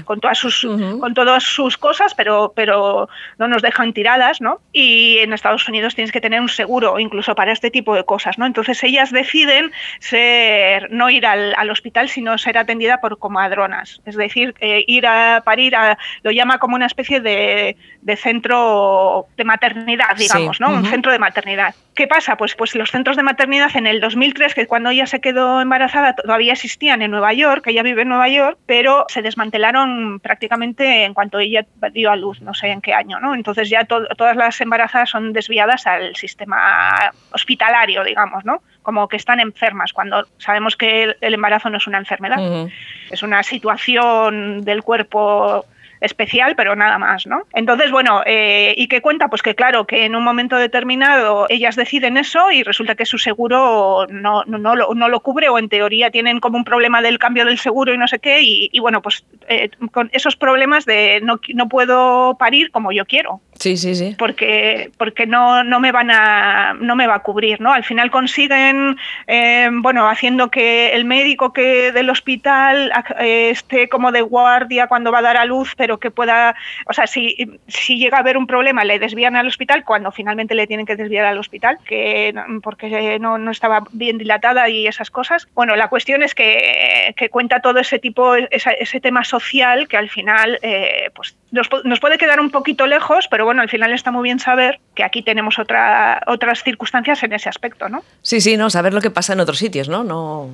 con 0.05 0.21
todas 0.21 0.37
sus 0.37 0.65
con 0.99 1.13
todas 1.15 1.43
sus 1.43 1.77
cosas, 1.77 2.13
pero 2.13 2.53
pero 2.55 3.09
no 3.39 3.47
nos 3.47 3.63
dejan 3.63 3.93
tiradas, 3.93 4.41
¿no? 4.41 4.61
Y 4.71 5.17
en 5.17 5.33
Estados 5.33 5.67
Unidos 5.67 5.95
tienes 5.95 6.11
que 6.11 6.21
tener 6.21 6.39
un 6.39 6.49
seguro 6.49 6.99
incluso 6.99 7.33
para 7.33 7.51
este 7.51 7.71
tipo 7.71 7.95
de 7.95 8.03
cosas, 8.03 8.37
¿no? 8.37 8.45
Entonces 8.45 8.81
ellas 8.83 9.11
deciden 9.11 9.71
ser 9.99 10.91
no 10.91 11.09
ir 11.09 11.25
al, 11.25 11.69
hospital, 11.69 12.07
sino 12.07 12.37
ser 12.37 12.59
atendida 12.59 13.01
por 13.01 13.17
comadronas, 13.17 14.01
es 14.05 14.15
decir, 14.15 14.53
eh, 14.59 14.83
ir 14.85 15.07
a 15.07 15.41
parir 15.43 15.75
a, 15.75 15.97
lo 16.21 16.29
llama 16.29 16.59
como 16.59 16.75
una 16.75 16.85
especie 16.85 17.21
de, 17.21 17.75
de 18.01 18.15
centro 18.15 19.25
de 19.35 19.43
maternidad, 19.45 20.15
digamos, 20.15 20.61
¿no? 20.61 20.69
Un 20.69 20.85
centro 20.85 21.11
de 21.11 21.17
maternidad. 21.17 21.73
¿Qué 21.95 22.07
pasa? 22.07 22.35
Pues 22.35 22.55
pues 22.55 22.75
los 22.75 22.91
centros 22.91 23.15
de 23.17 23.23
maternidad 23.23 23.75
en 23.75 23.87
el 23.87 23.94
el 23.95 24.01
2003, 24.01 24.53
que 24.53 24.67
cuando 24.67 24.89
ella 24.89 25.05
se 25.05 25.21
quedó 25.21 25.61
embarazada 25.61 26.15
todavía 26.15 26.53
existían 26.53 27.01
en 27.01 27.11
Nueva 27.11 27.33
York, 27.33 27.65
ella 27.67 27.81
vive 27.81 28.03
en 28.03 28.09
Nueva 28.09 28.27
York, 28.29 28.57
pero 28.65 29.05
se 29.07 29.21
desmantelaron 29.21 30.19
prácticamente 30.19 31.05
en 31.05 31.13
cuanto 31.13 31.39
ella 31.39 31.65
dio 31.93 32.11
a 32.11 32.15
luz, 32.15 32.41
no 32.41 32.53
sé 32.53 32.67
en 32.67 32.81
qué 32.81 32.93
año, 32.93 33.19
¿no? 33.19 33.33
Entonces 33.33 33.69
ya 33.69 33.85
todas 33.85 34.35
las 34.35 34.59
embarazadas 34.61 35.09
son 35.09 35.33
desviadas 35.33 35.87
al 35.87 36.15
sistema 36.15 37.11
hospitalario, 37.31 38.03
digamos, 38.03 38.43
¿no? 38.43 38.61
Como 38.83 39.07
que 39.07 39.17
están 39.17 39.39
enfermas, 39.39 39.93
cuando 39.93 40.27
sabemos 40.37 40.75
que 40.75 41.15
el, 41.19 41.33
embarazo 41.33 41.69
no 41.69 41.77
es 41.77 41.87
una 41.87 41.97
enfermedad, 41.97 42.69
es 43.09 43.23
una 43.23 43.41
situación 43.43 44.63
del 44.63 44.83
cuerpo 44.83 45.65
especial, 46.05 46.55
pero 46.55 46.75
nada 46.75 46.97
más, 46.97 47.27
¿no? 47.27 47.43
Entonces, 47.53 47.91
bueno, 47.91 48.21
eh, 48.25 48.73
¿y 48.77 48.87
qué 48.87 49.01
cuenta? 49.01 49.27
Pues 49.27 49.41
que 49.41 49.55
claro, 49.55 49.85
que 49.85 50.05
en 50.05 50.15
un 50.15 50.23
momento 50.23 50.55
determinado 50.57 51.45
ellas 51.49 51.75
deciden 51.75 52.17
eso 52.17 52.51
y 52.51 52.63
resulta 52.63 52.95
que 52.95 53.05
su 53.05 53.17
seguro 53.17 54.07
no, 54.09 54.43
no, 54.45 54.75
lo, 54.75 54.93
no 54.93 55.09
lo, 55.09 55.19
cubre 55.19 55.49
o 55.49 55.57
en 55.57 55.69
teoría 55.69 56.11
tienen 56.11 56.39
como 56.39 56.57
un 56.57 56.63
problema 56.63 57.01
del 57.01 57.19
cambio 57.19 57.45
del 57.45 57.57
seguro 57.57 57.93
y 57.93 57.97
no 57.97 58.07
sé 58.07 58.19
qué, 58.19 58.39
y, 58.41 58.79
bueno, 58.79 59.01
pues 59.01 59.25
eh, 59.47 59.69
con 59.91 60.09
esos 60.13 60.35
problemas 60.35 60.85
de 60.85 61.19
no, 61.21 61.39
no 61.53 61.67
puedo 61.67 62.35
parir 62.37 62.71
como 62.71 62.91
yo 62.91 63.05
quiero. 63.05 63.41
Sí, 63.59 63.77
sí, 63.77 63.95
sí. 63.95 64.15
Porque, 64.17 64.91
porque 64.97 65.25
no, 65.25 65.63
no, 65.63 65.79
me 65.79 65.91
van 65.91 66.11
a, 66.11 66.73
no 66.73 66.95
me 66.95 67.07
va 67.07 67.15
a 67.15 67.23
cubrir, 67.23 67.61
¿no? 67.61 67.71
Al 67.71 67.83
final 67.83 68.11
consiguen, 68.11 68.97
eh, 69.27 69.69
bueno, 69.71 70.09
haciendo 70.09 70.51
que 70.51 70.93
el 70.93 71.05
médico 71.05 71.53
que 71.53 71.91
del 71.91 72.09
hospital 72.09 72.91
esté 73.19 73.87
como 73.87 74.11
de 74.11 74.21
guardia 74.21 74.87
cuando 74.87 75.11
va 75.11 75.19
a 75.19 75.23
dar 75.23 75.37
a 75.37 75.45
luz, 75.45 75.73
pero 75.77 75.99
que 75.99 76.11
pueda, 76.11 76.55
o 76.87 76.93
sea, 76.93 77.07
si, 77.07 77.59
si 77.67 77.97
llega 77.97 78.17
a 78.17 78.21
haber 78.21 78.37
un 78.37 78.45
problema, 78.45 78.83
le 78.83 78.99
desvían 78.99 79.35
al 79.35 79.47
hospital 79.47 79.85
cuando 79.85 80.11
finalmente 80.11 80.53
le 80.53 80.67
tienen 80.67 80.85
que 80.85 80.95
desviar 80.95 81.25
al 81.25 81.37
hospital, 81.37 81.77
que 81.85 82.33
porque 82.61 83.19
no, 83.19 83.37
no 83.37 83.51
estaba 83.51 83.83
bien 83.91 84.17
dilatada 84.17 84.69
y 84.69 84.87
esas 84.87 85.09
cosas. 85.09 85.47
Bueno, 85.55 85.75
la 85.75 85.87
cuestión 85.87 86.23
es 86.23 86.35
que, 86.35 87.13
que 87.15 87.29
cuenta 87.29 87.61
todo 87.61 87.79
ese 87.79 87.99
tipo, 87.99 88.35
ese, 88.35 88.75
ese 88.79 88.99
tema 88.99 89.23
social 89.23 89.87
que 89.87 89.97
al 89.97 90.09
final 90.09 90.59
eh, 90.61 91.09
pues 91.15 91.35
nos, 91.55 91.69
nos, 91.85 91.99
puede 91.99 92.17
quedar 92.17 92.39
un 92.39 92.51
poquito 92.51 92.85
lejos, 92.85 93.27
pero 93.29 93.45
bueno, 93.45 93.61
al 93.61 93.69
final 93.69 93.93
está 93.93 94.11
muy 94.11 94.23
bien 94.23 94.39
saber 94.39 94.79
que 94.93 95.03
aquí 95.03 95.23
tenemos 95.23 95.57
otra, 95.57 96.21
otras 96.27 96.63
circunstancias 96.63 97.23
en 97.23 97.33
ese 97.33 97.49
aspecto, 97.49 97.89
¿no? 97.89 98.03
Sí, 98.21 98.41
sí, 98.41 98.57
no, 98.57 98.69
saber 98.69 98.93
lo 98.93 99.01
que 99.01 99.09
pasa 99.09 99.33
en 99.33 99.39
otros 99.39 99.57
sitios, 99.57 99.89
¿no? 99.89 100.03
no 100.03 100.49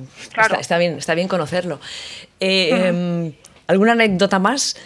está, 0.58 0.78
bien, 0.78 0.96
está 0.96 1.14
bien 1.14 1.28
conocerlo. 1.28 1.80
Eh, 2.40 2.70
em, 2.70 3.32
¿Alguna 3.66 3.92
anécdota 3.92 4.38
más? 4.38 4.76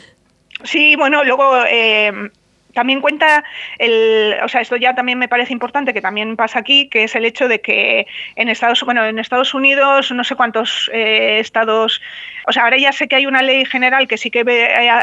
Sí, 0.65 0.97
bueno, 0.97 1.23
luego 1.23 1.65
eh, 1.69 2.31
también 2.77 3.01
cuenta 3.01 3.43
el, 3.79 4.37
o 4.45 4.49
sea, 4.49 4.61
esto 4.61 4.77
ya 4.77 4.95
también 4.95 5.19
me 5.19 5.29
parece 5.29 5.55
importante 5.55 5.95
que 5.95 6.03
también 6.03 6.37
pasa 6.37 6.59
aquí, 6.59 6.89
que 6.89 7.05
es 7.05 7.17
el 7.17 7.25
hecho 7.25 7.49
de 7.49 7.63
que 7.63 8.07
en 8.37 8.51
Estados, 8.51 8.83
bueno, 8.85 9.03
en 9.07 9.19
Estados 9.19 9.55
Unidos 9.55 10.13
no 10.13 10.23
sé 10.25 10.35
cuántos 10.37 10.91
eh, 10.93 11.39
estados, 11.41 12.03
o 12.47 12.53
sea, 12.53 12.65
ahora 12.65 12.77
ya 12.77 12.93
sé 12.93 13.09
que 13.09 13.17
hay 13.17 13.25
una 13.25 13.41
ley 13.41 13.65
general 13.65 14.07
que 14.07 14.19
sí 14.19 14.31
que 14.31 14.43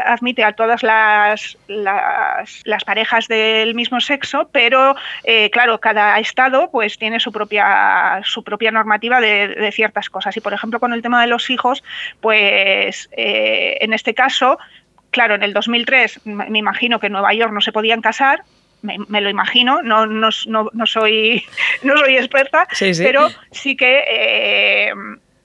admite 0.06 0.44
a 0.44 0.52
todas 0.52 0.84
las, 0.84 1.58
las, 1.66 2.84
parejas 2.86 3.26
del 3.26 3.74
mismo 3.74 4.00
sexo, 4.00 4.48
pero 4.52 4.94
eh, 5.24 5.50
claro, 5.50 5.80
cada 5.80 6.20
estado 6.20 6.70
pues 6.70 6.96
tiene 6.96 7.18
su 7.18 7.32
propia 7.32 8.20
su 8.22 8.44
propia 8.44 8.70
normativa 8.70 9.20
de, 9.20 9.70
ciertas 9.72 10.08
cosas. 10.10 10.36
Y 10.36 10.40
por 10.40 10.52
ejemplo 10.52 10.78
con 10.78 10.92
el 10.92 11.02
tema 11.02 11.20
de 11.20 11.26
los 11.26 11.50
hijos, 11.50 11.82
pues 12.20 13.08
en 13.16 13.92
este 13.92 14.14
caso 14.14 14.58
Claro, 15.14 15.36
en 15.36 15.44
el 15.44 15.52
2003 15.52 16.26
me 16.26 16.58
imagino 16.58 16.98
que 16.98 17.06
en 17.06 17.12
Nueva 17.12 17.32
York 17.32 17.52
no 17.52 17.60
se 17.60 17.70
podían 17.70 18.00
casar, 18.00 18.42
me, 18.82 19.20
lo 19.20 19.30
imagino, 19.30 19.80
no, 19.80 20.06
no, 20.06 20.28
no, 20.46 20.86
soy, 20.86 21.44
no 21.84 21.96
soy 21.96 22.16
experta, 22.16 22.66
pero 22.98 23.28
sí 23.52 23.76
que 23.76 24.02
eh, 24.08 24.92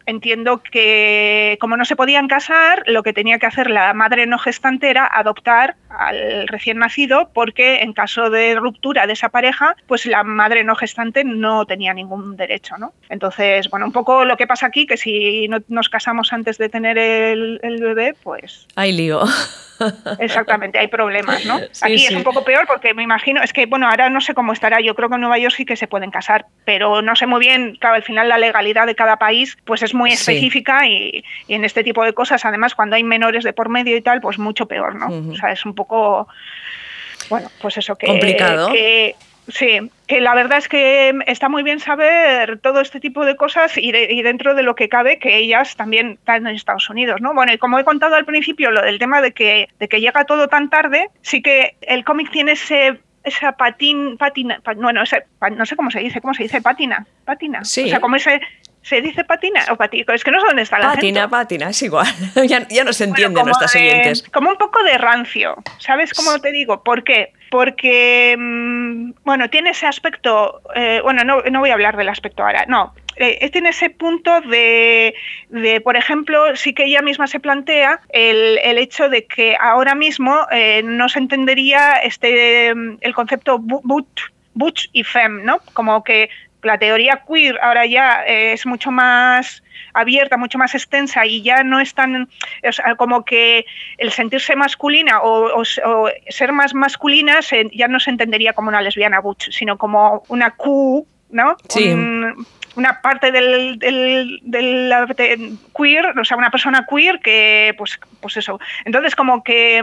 entiendo 0.09 0.61
que 0.63 1.57
como 1.61 1.77
no 1.77 1.85
se 1.85 1.95
podían 1.95 2.27
casar, 2.27 2.83
lo 2.87 3.03
que 3.03 3.13
tenía 3.13 3.39
que 3.39 3.45
hacer 3.45 3.69
la 3.69 3.93
madre 3.93 4.25
no 4.25 4.37
gestante 4.37 4.89
era 4.89 5.05
adoptar 5.05 5.75
al 5.89 6.47
recién 6.47 6.77
nacido 6.79 7.29
porque 7.33 7.81
en 7.81 7.93
caso 7.93 8.29
de 8.29 8.55
ruptura 8.55 9.07
de 9.07 9.13
esa 9.13 9.29
pareja, 9.29 9.75
pues 9.87 10.05
la 10.05 10.23
madre 10.23 10.63
no 10.63 10.75
gestante 10.75 11.23
no 11.23 11.65
tenía 11.65 11.93
ningún 11.93 12.35
derecho, 12.35 12.77
¿no? 12.77 12.93
Entonces, 13.09 13.69
bueno, 13.69 13.85
un 13.85 13.91
poco 13.91 14.25
lo 14.25 14.37
que 14.37 14.47
pasa 14.47 14.67
aquí, 14.67 14.85
que 14.85 14.97
si 14.97 15.47
no 15.47 15.59
nos 15.67 15.89
casamos 15.89 16.33
antes 16.33 16.57
de 16.57 16.69
tener 16.69 16.97
el, 16.97 17.59
el 17.63 17.81
bebé, 17.81 18.15
pues... 18.23 18.67
Hay 18.75 18.91
lío. 18.91 19.23
Exactamente, 20.19 20.79
hay 20.79 20.87
problemas, 20.87 21.45
¿no? 21.45 21.55
Aquí 21.81 22.05
es 22.05 22.11
un 22.11 22.23
poco 22.23 22.43
peor 22.43 22.65
porque 22.67 22.93
me 22.93 23.03
imagino, 23.03 23.41
es 23.41 23.53
que, 23.53 23.65
bueno, 23.65 23.87
ahora 23.87 24.09
no 24.09 24.21
sé 24.21 24.33
cómo 24.33 24.53
estará, 24.53 24.81
yo 24.81 24.95
creo 24.95 25.09
que 25.09 25.15
en 25.15 25.21
Nueva 25.21 25.37
York 25.37 25.53
sí 25.55 25.65
que 25.65 25.75
se 25.75 25.87
pueden 25.87 26.11
casar, 26.11 26.47
pero 26.65 27.01
no 27.01 27.15
sé 27.15 27.25
muy 27.25 27.39
bien, 27.39 27.77
claro, 27.79 27.95
al 27.95 28.03
final 28.03 28.29
la 28.29 28.37
legalidad 28.37 28.85
de 28.87 28.95
cada 28.95 29.17
país 29.17 29.57
pues 29.65 29.81
es 29.83 29.93
muy 29.99 30.11
específica 30.11 30.87
y, 30.87 31.23
en 31.47 31.63
este 31.63 31.83
tipo 31.83 32.03
de 32.03 32.13
cosas, 32.13 32.43
además, 32.45 32.73
cuando 32.73 32.95
hay 32.95 33.03
menores 33.03 33.43
de 33.43 33.53
por 33.53 33.69
medio 33.69 33.95
y 33.95 34.01
tal, 34.01 34.21
pues 34.21 34.39
mucho 34.39 34.65
peor, 34.65 34.95
¿no? 34.95 35.31
O 35.31 35.35
sea, 35.35 35.51
es 35.51 35.65
un 35.65 35.75
poco, 35.75 36.27
bueno, 37.29 37.49
pues 37.61 37.77
eso 37.77 37.95
que... 37.95 38.07
Complicado. 38.07 38.71
Que, 38.71 39.15
Sí, 39.49 39.79
que 40.05 40.21
la 40.21 40.35
verdad 40.35 40.59
es 40.59 40.67
que 40.67 41.11
está 41.25 41.49
muy 41.49 41.63
bien 41.63 41.79
saber 41.79 42.59
todo 42.59 42.81
este 42.81 42.99
tipo 42.99 43.25
de 43.25 43.35
cosas 43.35 43.77
y, 43.77 43.91
dentro 44.21 44.53
de 44.53 44.61
lo 44.61 44.75
que 44.75 44.89
cabe 44.89 45.17
que 45.17 45.37
ellas 45.37 45.75
también 45.75 46.11
están 46.19 46.45
en 46.45 46.55
Estados 46.55 46.87
Unidos, 46.89 47.19
¿no? 47.19 47.33
Bueno, 47.33 47.51
y 47.51 47.57
como 47.57 47.79
he 47.79 47.83
contado 47.83 48.15
al 48.15 48.25
principio 48.25 48.69
lo 48.69 48.81
del 48.81 48.99
tema 48.99 49.21
de 49.21 49.31
que, 49.31 49.69
de 49.79 49.87
que 49.87 50.01
llega 50.01 50.25
todo 50.25 50.49
tan 50.49 50.69
tarde, 50.69 51.09
sí 51.21 51.41
que 51.41 51.75
el 51.81 52.03
cómic 52.03 52.29
tiene 52.31 52.51
ese 52.51 52.99
esa 53.23 53.51
patín, 53.53 54.17
patina, 54.17 54.61
bueno, 54.77 55.03
no 55.51 55.65
sé 55.65 55.75
cómo 55.75 55.91
se 55.91 55.99
dice, 55.99 56.21
¿cómo 56.21 56.33
se 56.33 56.43
dice? 56.43 56.61
Patina, 56.61 57.05
patina. 57.25 57.63
Sí. 57.65 57.85
O 57.85 57.87
sea, 57.87 57.99
como 57.99 58.15
ese, 58.15 58.41
¿Se 58.81 59.01
dice 59.01 59.23
patina 59.23 59.65
o 59.71 59.75
patina? 59.75 60.13
Es 60.13 60.23
que 60.23 60.31
no 60.31 60.39
sé 60.39 60.47
dónde 60.47 60.61
está 60.63 60.79
la 60.79 60.93
Patina, 60.93 61.29
patina, 61.29 61.69
es 61.69 61.81
igual. 61.81 62.07
ya, 62.47 62.67
ya, 62.69 62.83
no 62.83 62.93
se 62.93 63.03
entiende 63.03 63.43
nuestras 63.43 63.75
oyentes. 63.75 64.23
Como 64.31 64.49
un 64.49 64.57
poco 64.57 64.81
de 64.83 64.97
rancio, 64.97 65.55
¿sabes 65.77 66.13
cómo 66.13 66.39
te 66.39 66.51
digo? 66.51 66.83
¿Por 66.83 67.03
qué? 67.03 67.33
Porque, 67.51 68.35
mm, 68.37 69.11
bueno, 69.23 69.49
tiene 69.49 69.71
ese 69.71 69.85
aspecto, 69.85 70.61
eh, 70.75 71.01
bueno, 71.03 71.23
no, 71.23 71.41
no, 71.41 71.59
voy 71.59 71.71
a 71.71 71.73
hablar 71.73 71.97
del 71.97 72.09
aspecto 72.09 72.43
ahora, 72.43 72.65
no, 72.67 72.93
eh, 73.17 73.49
tiene 73.49 73.69
ese 73.69 73.89
punto 73.89 74.39
de, 74.41 75.13
de, 75.49 75.81
por 75.81 75.97
ejemplo, 75.97 76.55
sí 76.55 76.73
que 76.73 76.85
ella 76.85 77.01
misma 77.01 77.27
se 77.27 77.39
plantea 77.39 77.99
el, 78.09 78.59
el 78.63 78.77
hecho 78.77 79.09
de 79.09 79.25
que 79.25 79.57
ahora 79.59 79.93
mismo 79.93 80.47
eh, 80.51 80.81
no 80.83 81.09
se 81.09 81.19
entendería 81.19 81.93
este, 81.95 82.69
el 82.69 83.13
concepto 83.13 83.59
butch 83.59 84.89
y 84.93 85.03
fem, 85.03 85.43
¿no? 85.43 85.59
Como 85.73 86.03
que 86.03 86.29
la 86.61 86.77
teoría 86.77 87.23
queer 87.27 87.59
ahora 87.61 87.85
ya 87.85 88.23
es 88.25 88.65
mucho 88.65 88.91
más 88.91 89.63
abierta, 89.93 90.37
mucho 90.37 90.57
más 90.57 90.75
extensa 90.75 91.25
y 91.25 91.41
ya 91.41 91.63
no 91.63 91.79
es 91.79 91.93
tan 91.93 92.29
como 92.97 93.23
que 93.25 93.65
el 93.97 94.11
sentirse 94.11 94.55
masculina 94.55 95.21
o, 95.21 95.63
ser 96.27 96.51
más 96.51 96.73
masculina 96.73 97.39
ya 97.71 97.87
no 97.87 97.99
se 97.99 98.09
entendería 98.09 98.53
como 98.53 98.69
una 98.69 98.81
lesbiana 98.81 99.19
butch, 99.19 99.49
sino 99.51 99.77
como 99.77 100.23
una 100.27 100.51
Q, 100.51 101.07
¿no? 101.29 101.57
Sí 101.69 101.95
una 102.75 103.01
parte 103.01 103.31
del, 103.31 103.79
del, 103.79 105.57
queer, 105.75 106.17
o 106.17 106.23
sea, 106.23 106.37
una 106.37 106.51
persona 106.51 106.85
queer 106.89 107.19
que, 107.19 107.73
pues, 107.77 107.99
pues 108.21 108.37
eso. 108.37 108.59
Entonces, 108.85 109.15
como 109.15 109.43
que, 109.43 109.81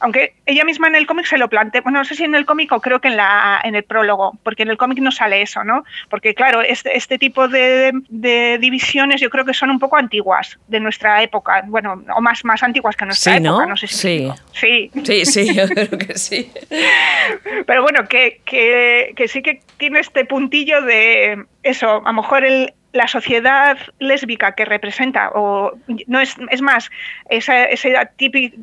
aunque 0.00 0.34
ella 0.46 0.64
misma 0.64 0.88
en 0.88 0.94
el 0.94 1.06
cómic 1.06 1.26
se 1.26 1.38
lo 1.38 1.48
plantea, 1.48 1.80
bueno, 1.80 1.98
no 1.98 2.04
sé 2.04 2.14
si 2.14 2.24
en 2.24 2.34
el 2.34 2.44
cómic 2.46 2.70
o 2.72 2.80
creo 2.80 3.00
que 3.00 3.08
en, 3.08 3.16
la, 3.16 3.60
en 3.64 3.74
el 3.74 3.84
prólogo, 3.84 4.38
porque 4.42 4.62
en 4.62 4.70
el 4.70 4.76
cómic 4.76 4.98
no 4.98 5.10
sale 5.10 5.42
eso, 5.42 5.64
¿no? 5.64 5.84
Porque, 6.10 6.34
claro, 6.34 6.62
este, 6.62 6.96
este 6.96 7.18
tipo 7.18 7.48
de, 7.48 7.92
divisiones 8.60 9.20
yo 9.20 9.30
creo 9.30 9.44
que 9.44 9.54
son 9.54 9.70
un 9.70 9.78
poco 9.78 9.96
antiguas 9.96 10.58
de 10.68 10.80
nuestra 10.80 11.22
época, 11.22 11.62
bueno, 11.66 12.04
o 12.14 12.20
más, 12.20 12.44
más 12.44 12.62
antiguas 12.62 12.96
que 12.96 13.06
nuestra 13.06 13.36
época, 13.36 13.66
¿no? 13.66 13.76
sé 13.76 13.86
si 13.86 13.96
sí. 13.96 14.32
sí. 14.52 14.90
Sí, 15.04 15.24
sí, 15.24 15.54
yo 15.54 15.68
creo 15.68 15.98
que 15.98 16.16
sí. 16.18 16.52
Pero 17.66 17.82
bueno, 17.82 18.06
que, 18.08 18.40
que, 18.44 19.12
que 19.16 19.28
sí 19.28 19.42
que 19.42 19.60
tiene 19.76 20.00
este 20.00 20.24
puntillo 20.24 20.82
de 20.82 21.44
eso, 21.62 22.02
a 22.04 22.12
lo 22.12 22.22
mejor 22.22 22.27
la 22.92 23.08
sociedad 23.08 23.76
lésbica 23.98 24.54
que 24.54 24.64
representa, 24.64 25.30
o 25.34 25.72
no 26.06 26.20
es, 26.20 26.36
es 26.50 26.62
más, 26.62 26.90
esa, 27.28 27.64
esa 27.64 28.10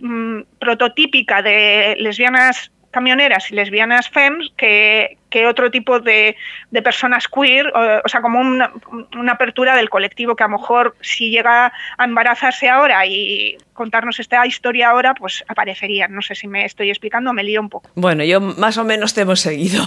mm, 0.01 0.41
prototípica 0.59 1.41
de 1.41 1.95
lesbianas 1.99 2.71
camioneras 2.95 3.51
y 3.51 3.55
lesbianas 3.55 4.09
femmes 4.09 4.51
que, 4.55 5.17
otro 5.49 5.69
tipo 5.69 5.99
de, 5.99 6.37
personas 6.81 7.27
queer, 7.27 7.67
o, 7.67 8.07
sea, 8.07 8.21
como 8.21 8.39
una, 8.39 8.71
una, 9.17 9.33
apertura 9.33 9.75
del 9.75 9.89
colectivo 9.89 10.33
que 10.33 10.45
a 10.45 10.47
lo 10.47 10.57
mejor 10.57 10.95
si 11.01 11.29
llega 11.29 11.73
a 11.97 12.05
embarazarse 12.05 12.69
ahora 12.69 13.05
y 13.05 13.57
contarnos 13.73 14.17
esta 14.21 14.47
historia 14.47 14.91
ahora, 14.91 15.13
pues 15.13 15.43
aparecerían. 15.49 16.13
No 16.13 16.21
sé 16.21 16.35
si 16.35 16.47
me 16.47 16.63
estoy 16.63 16.89
explicando, 16.89 17.33
me 17.33 17.43
lío 17.43 17.59
un 17.59 17.69
poco. 17.69 17.89
Bueno, 17.95 18.23
yo 18.23 18.39
más 18.39 18.77
o 18.77 18.85
menos 18.85 19.13
te 19.13 19.21
hemos 19.21 19.41
seguido. 19.41 19.85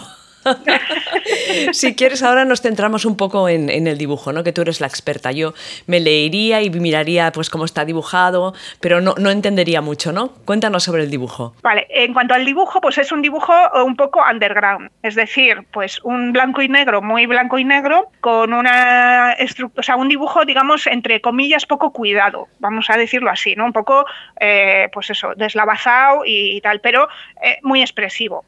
si 1.72 1.94
quieres, 1.94 2.22
ahora 2.22 2.44
nos 2.44 2.60
centramos 2.60 3.04
un 3.04 3.16
poco 3.16 3.48
en, 3.48 3.68
el 3.68 3.98
dibujo, 3.98 4.32
¿no? 4.32 4.44
Que 4.44 4.52
tú 4.52 4.62
eres 4.62 4.80
la 4.80 4.86
experta. 4.86 5.32
Yo 5.32 5.54
me 5.86 6.00
leería 6.00 6.62
y 6.62 6.70
miraría 6.70 7.32
pues 7.32 7.50
cómo 7.50 7.64
está 7.64 7.84
dibujado, 7.84 8.54
pero 8.80 9.00
no, 9.00 9.14
entendería 9.30 9.80
mucho, 9.80 10.12
¿no? 10.12 10.28
Cuéntanos 10.44 10.84
sobre 10.84 11.04
el 11.04 11.10
dibujo. 11.10 11.54
Vale, 11.62 11.86
en 11.90 12.12
cuanto 12.12 12.34
al 12.34 12.44
dibujo, 12.44 12.80
pues 12.80 12.98
es 12.98 13.12
un 13.12 13.22
dibujo 13.22 13.52
un 13.84 13.96
poco 13.96 14.22
underground, 14.30 14.90
es 15.02 15.14
decir, 15.14 15.64
pues 15.70 16.00
un 16.02 16.32
blanco 16.32 16.62
y 16.62 16.68
negro, 16.68 17.02
muy 17.02 17.26
blanco 17.26 17.58
y 17.58 17.64
negro, 17.64 18.10
con 18.20 18.52
una 18.52 19.32
estructura, 19.32 19.80
o 19.80 19.82
sea, 19.82 19.96
un 19.96 20.08
dibujo, 20.08 20.44
digamos, 20.44 20.86
entre 20.86 21.20
comillas, 21.20 21.66
poco 21.66 21.92
cuidado, 21.92 22.48
vamos 22.58 22.90
a 22.90 22.96
decirlo 22.96 23.30
así, 23.30 23.54
¿no? 23.54 23.64
Un 23.64 23.72
poco, 23.72 24.06
eh, 24.40 24.88
pues 24.92 25.10
eso, 25.10 25.32
deslavazado 25.36 26.22
y 26.24 26.60
tal, 26.60 26.80
pero 26.80 27.08
eh, 27.42 27.58
muy 27.62 27.80
expresivo. 27.80 28.44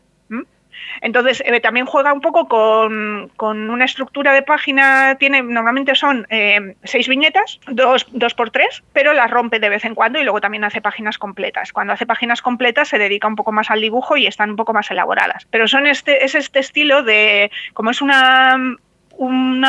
Entonces, 1.01 1.43
eh, 1.45 1.61
también 1.61 1.87
juega 1.87 2.12
un 2.12 2.21
poco 2.21 2.49
con, 2.49 3.31
una 3.71 3.85
estructura 3.85 4.33
de 4.33 4.43
página, 4.43 5.16
tiene 5.19 5.43
normalmente 5.43 5.95
son 5.95 6.27
eh, 6.31 6.75
seis 6.85 7.09
viñetas, 7.09 7.61
dos, 7.69 8.07
dos, 8.11 8.35
por 8.35 8.51
tres, 8.51 8.83
pero 8.93 9.12
las 9.12 9.31
rompe 9.31 9.59
de 9.59 9.69
vez 9.69 9.85
en 9.85 9.95
cuando 9.95 10.19
y 10.19 10.25
luego 10.25 10.40
también 10.40 10.64
hace 10.64 10.81
páginas 10.81 11.19
completas. 11.19 11.73
Cuando 11.73 11.93
hace 11.93 12.07
páginas 12.07 12.43
completas 12.43 12.88
se 12.88 12.99
dedica 12.99 13.29
un 13.29 13.37
poco 13.37 13.53
más 13.53 13.71
al 13.71 13.81
dibujo 13.81 14.16
y 14.16 14.27
están 14.27 14.51
un 14.51 14.57
poco 14.57 14.73
más 14.73 14.90
elaboradas. 14.90 15.47
Pero 15.51 15.69
son 15.69 15.87
este, 15.87 16.25
es 16.25 16.35
este 16.35 16.59
estilo 16.59 17.03
de, 17.03 17.51
como 17.73 17.90
es 17.90 18.03
una 18.03 18.57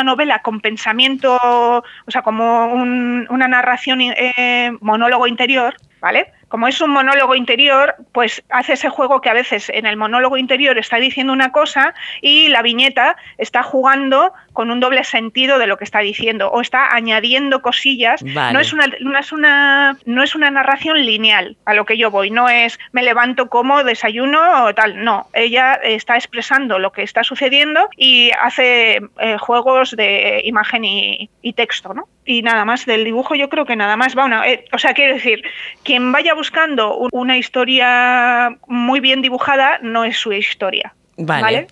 novela 0.04 0.42
con 0.42 0.62
pensamiento, 0.62 1.36
o 1.36 2.12
sea, 2.12 2.22
como 2.22 2.74
una 2.74 3.48
narración, 3.48 4.02
eh, 4.02 4.72
monólogo 4.80 5.28
interior, 5.28 5.76
¿vale? 6.00 6.32
Como 6.52 6.68
es 6.68 6.82
un 6.82 6.92
monólogo 6.92 7.34
interior, 7.34 7.96
pues 8.12 8.44
hace 8.50 8.74
ese 8.74 8.90
juego 8.90 9.22
que 9.22 9.30
a 9.30 9.34
veces 9.34 9.70
en 9.70 9.86
el 9.86 9.96
monólogo 9.96 10.36
interior 10.36 10.78
está 10.78 10.98
diciendo 10.98 11.32
una 11.32 11.54
cosa 11.54 11.94
y 12.22 12.50
la 12.50 12.62
viñeta 12.62 13.16
está 13.38 13.64
jugando 13.64 14.34
con 14.52 14.70
un 14.70 14.82
doble 14.82 15.06
sentido 15.06 15.60
de 15.60 15.68
lo 15.68 15.78
que 15.78 15.86
está 15.86 16.00
diciendo 16.00 16.50
o 16.52 16.60
está 16.60 16.94
añadiendo 16.94 17.62
cosillas. 17.62 18.22
No, 18.22 18.60
es 18.60 18.74
una, 18.74 18.88
no, 19.00 19.18
es 19.18 19.32
una, 19.32 19.98
no 20.06 20.24
es 20.24 20.36
una 20.36 20.52
narración 20.52 21.06
lineal 21.06 21.56
a 21.64 21.74
lo 21.74 21.86
que 21.86 21.98
yo 21.98 22.12
voy, 22.12 22.32
no 22.32 22.50
es 22.50 22.78
me 22.92 23.02
levanto 23.02 23.48
como 23.48 23.86
desayuno 23.86 24.66
o 24.66 24.76
tal, 24.76 25.06
no, 25.06 25.28
ella 25.34 25.76
está 25.76 26.16
expresando 26.16 26.80
lo 26.80 26.92
que 26.92 27.04
está 27.04 27.24
sucediendo 27.24 27.88
y 27.96 28.32
hace 28.32 29.00
eh, 29.20 29.38
juegos 29.40 29.96
de 29.96 30.42
imagen 30.44 30.84
y, 30.84 31.30
y 31.42 31.54
texto, 31.54 31.94
¿no? 31.94 32.10
y 32.26 32.42
nada 32.42 32.66
más 32.66 32.86
del 32.86 33.04
dibujo 33.04 33.36
yo 33.36 33.50
creo 33.50 33.66
que 33.66 33.76
nada 33.76 33.98
más 33.98 34.18
va 34.18 34.26
una 34.26 34.48
eh, 34.48 34.66
o 34.72 34.78
sea 34.78 34.94
quiero 34.94 35.16
decir 35.16 35.44
quien 35.84 36.12
vaya 36.12 36.34
buscando 36.42 36.84
una 37.12 37.36
historia 37.38 38.58
muy 38.68 39.00
bien 39.00 39.22
dibujada 39.22 39.80
no 39.82 40.04
es 40.04 40.18
su 40.18 40.32
historia 40.34 40.94
vale, 41.18 41.68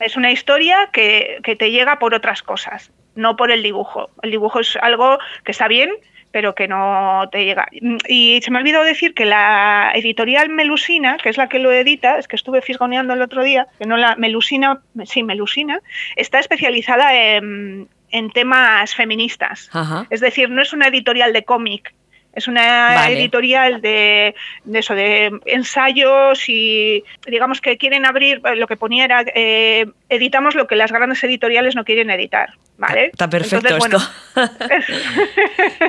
es 0.00 0.16
una 0.16 0.30
historia 0.32 0.76
que, 0.92 1.38
que, 1.44 1.54
te 1.54 1.70
llega 1.70 1.98
por 1.98 2.14
otras 2.14 2.42
cosas 2.42 2.90
no 3.14 3.36
por 3.36 3.50
el 3.50 3.62
dibujo. 3.62 4.10
El 4.22 4.30
dibujo 4.30 4.60
es 4.60 4.76
algo 4.76 5.18
que 5.44 5.52
está 5.52 5.68
bien 5.68 5.90
pero 6.32 6.54
que 6.54 6.66
no 6.66 7.28
te 7.30 7.44
llega. 7.44 7.68
Y 8.08 8.40
se 8.42 8.50
me 8.50 8.58
olvidó 8.58 8.82
decir 8.82 9.12
que 9.12 9.26
la 9.26 9.92
editorial 9.94 10.48
Melusina, 10.48 11.18
que 11.18 11.28
es 11.28 11.36
la 11.36 11.48
que 11.50 11.58
lo 11.58 11.70
edita, 11.70 12.18
es 12.18 12.26
que 12.26 12.36
estuve 12.36 12.62
fisgoneando 12.62 13.12
el 13.12 13.20
otro 13.20 13.44
día, 13.44 13.66
que 13.78 13.84
no 13.84 13.98
la 13.98 14.16
Melusina, 14.16 14.80
sí, 15.04 15.22
Melusina, 15.22 15.80
está 16.16 16.40
especializada 16.40 17.14
en, 17.14 17.86
en 18.10 18.30
temas 18.30 18.94
feministas. 18.94 19.70
Es 20.08 20.20
decir, 20.20 20.48
no 20.48 20.62
es 20.62 20.72
una 20.72 20.88
editorial 20.88 21.34
de 21.34 21.44
cómic, 21.44 21.94
es 22.34 22.48
una 22.48 23.08
editorial 23.10 23.80
de, 23.80 24.34
eso, 24.72 24.94
de 24.94 25.38
ensayos 25.46 26.48
y 26.48 27.04
digamos 27.26 27.60
que 27.60 27.76
quieren 27.76 28.06
abrir, 28.06 28.40
lo 28.56 28.66
que 28.66 28.76
ponía 28.76 29.04
era, 29.04 29.24
eh, 29.34 29.86
editamos 30.08 30.54
lo 30.54 30.66
que 30.66 30.76
las 30.76 30.92
grandes 30.92 31.22
editoriales 31.24 31.74
no 31.74 31.84
quieren 31.84 32.10
editar. 32.10 32.54
¿Vale? 32.78 33.06
Está 33.06 33.28
perfecto 33.28 33.76
esto. 33.76 33.98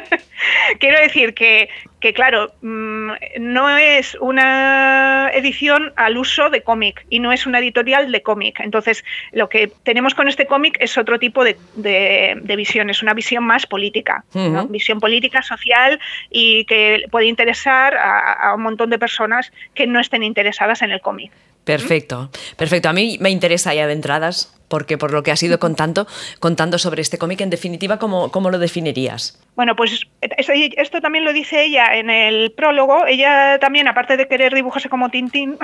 quiero 0.80 1.00
decir 1.00 1.34
que, 1.34 1.70
que 2.04 2.14
claro, 2.14 2.52
mm, 2.62 3.12
no 3.40 3.78
es 3.78 4.16
una 4.16 5.32
edición 5.34 5.94
al 5.96 6.18
uso 6.18 6.50
de 6.50 6.62
cómic 6.62 7.06
y 7.10 7.20
no 7.20 7.32
es 7.32 7.46
una 7.46 7.60
editorial 7.60 8.12
de 8.12 8.22
cómic. 8.22 8.60
Entonces, 8.60 9.06
lo 9.32 9.48
que 9.48 9.72
tenemos 9.84 10.14
con 10.14 10.28
este 10.28 10.46
cómic 10.46 10.76
es 10.82 10.98
otro 10.98 11.18
tipo 11.18 11.46
de, 11.46 11.56
de, 11.76 12.56
visión, 12.58 12.90
es 12.90 13.02
una 13.02 13.14
visión 13.14 13.46
más 13.46 13.66
política, 13.66 14.26
visión 14.68 15.00
política, 15.00 15.42
social 15.44 15.98
y 16.30 16.66
que 16.66 17.06
puede 17.10 17.28
interesar 17.28 17.96
a, 17.96 18.54
un 18.54 18.64
montón 18.64 18.90
de 18.90 19.00
personas 19.00 19.54
que 19.74 19.88
no 19.88 20.02
estén 20.02 20.24
interesadas 20.24 20.82
en 20.82 20.92
el 20.92 21.00
cómic. 21.00 21.32
Perfecto, 21.64 22.30
perfecto. 22.58 22.90
A 22.90 22.94
mí 22.94 23.18
me 23.22 23.30
interesa 23.30 23.74
ya 23.74 23.88
de 23.88 23.94
entradas, 23.94 24.54
porque 24.68 24.98
por 24.98 25.14
lo 25.14 25.24
que 25.24 25.32
has 25.32 25.42
ido 25.44 25.60
contando, 25.60 26.08
contando 26.40 26.78
sobre 26.78 27.02
este 27.02 27.18
cómic, 27.18 27.42
en 27.42 27.50
definitiva, 27.50 28.00
¿cómo, 28.00 28.32
¿cómo, 28.32 28.50
lo 28.50 28.60
definirías? 28.60 29.40
Bueno, 29.56 29.76
pues 29.76 30.08
esto 30.22 31.00
también 31.00 31.24
lo 31.24 31.32
dice 31.32 31.64
ella 31.64 31.96
en 31.96 32.10
el 32.10 32.52
prólogo. 32.52 33.06
Ella 33.06 33.60
también, 33.60 33.88
aparte 33.88 34.18
de 34.18 34.28
querer 34.28 34.54
dibujarse 34.54 34.90
como 34.90 35.10
Tintín, 35.10 35.58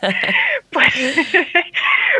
pues, 0.70 0.94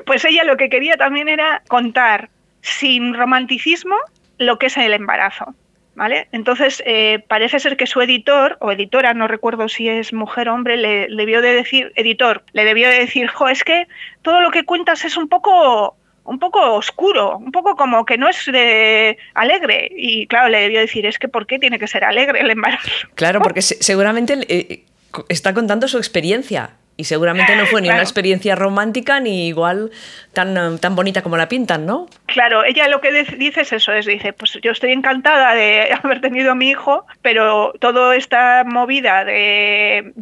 pues 0.05 0.25
ella 0.25 0.45
lo 0.45 0.57
que 0.57 0.69
quería 0.69 0.97
también 0.97 1.29
era 1.29 1.63
contar 1.69 2.29
sin 2.61 3.15
romanticismo 3.15 3.97
lo 4.39 4.59
que 4.59 4.67
es 4.67 4.77
el 4.77 4.93
embarazo. 4.93 5.55
¿Vale? 5.99 6.29
Entonces, 6.31 6.81
eh, 6.87 7.25
parece 7.27 7.59
ser 7.59 7.77
que 7.77 7.89
su 7.89 8.01
editor 8.01 8.57
o 8.61 8.71
editora, 8.71 9.15
no 9.15 9.27
recuerdo 9.27 9.69
si 9.69 9.89
es 9.89 10.13
mujer 10.13 10.49
o 10.49 10.55
hombre, 10.55 10.77
le, 10.77 11.09
debió 11.09 11.43
de 11.43 11.53
decir, 11.53 11.93
editor, 11.97 12.45
le 12.53 12.65
debió 12.65 12.89
de 12.89 13.01
decir, 13.01 13.27
jo, 13.27 13.49
es 13.49 13.65
que 13.65 13.89
todo 14.23 14.41
lo 14.41 14.53
que 14.53 14.65
cuentas 14.65 15.05
es 15.05 15.17
un 15.17 15.29
poco 15.29 15.97
un 16.25 16.39
poco 16.39 16.75
oscuro, 16.75 17.39
un 17.39 17.51
poco 17.51 17.75
como 17.75 18.05
que 18.05 18.19
no 18.19 18.29
es 18.29 18.45
de 18.47 19.17
alegre. 19.35 19.91
Y 19.97 20.27
claro, 20.27 20.51
le 20.51 20.61
debió 20.61 20.79
decir, 20.79 21.07
es 21.07 21.19
que 21.19 21.27
¿por 21.27 21.47
qué 21.47 21.59
tiene 21.59 21.79
que 21.79 21.87
ser 21.87 22.05
alegre 22.05 22.41
el 22.41 22.51
embarazo? 22.51 23.09
Claro, 23.15 23.41
porque 23.43 23.63
seguramente 23.63 24.39
eh, 24.49 24.85
está 25.29 25.53
contando 25.53 25.89
su 25.89 25.97
experiencia 25.97 26.73
y 26.99 27.05
seguramente 27.05 27.55
no 27.55 27.65
fue 27.67 27.81
ni 27.81 27.89
una 27.89 28.01
experiencia 28.01 28.57
romántica 28.57 29.21
ni 29.21 29.47
igual 29.47 29.93
tan, 30.33 30.57
eh, 30.57 30.79
tan 30.81 30.97
bonita 30.97 31.23
como 31.23 31.37
la 31.37 31.49
pintan, 31.49 31.87
¿no? 31.87 32.09
Claro, 32.27 32.65
ella 32.65 32.89
lo 32.89 33.01
que 33.01 33.13
dice 33.13 33.61
es 33.61 33.73
eso, 33.73 33.93
es 33.93 34.05
dice, 34.05 34.33
pues 34.33 34.59
yo 34.63 34.73
estoy 34.73 34.91
encantada 34.93 35.55
de 35.55 35.93
haber 36.03 36.21
tenido 36.21 36.51
a 36.51 36.55
mi 36.57 36.71
hijo, 36.71 37.07
pero 37.23 37.73
toda 37.79 38.17
esta 38.17 38.65
movida 38.65 39.25
de, 39.25 40.13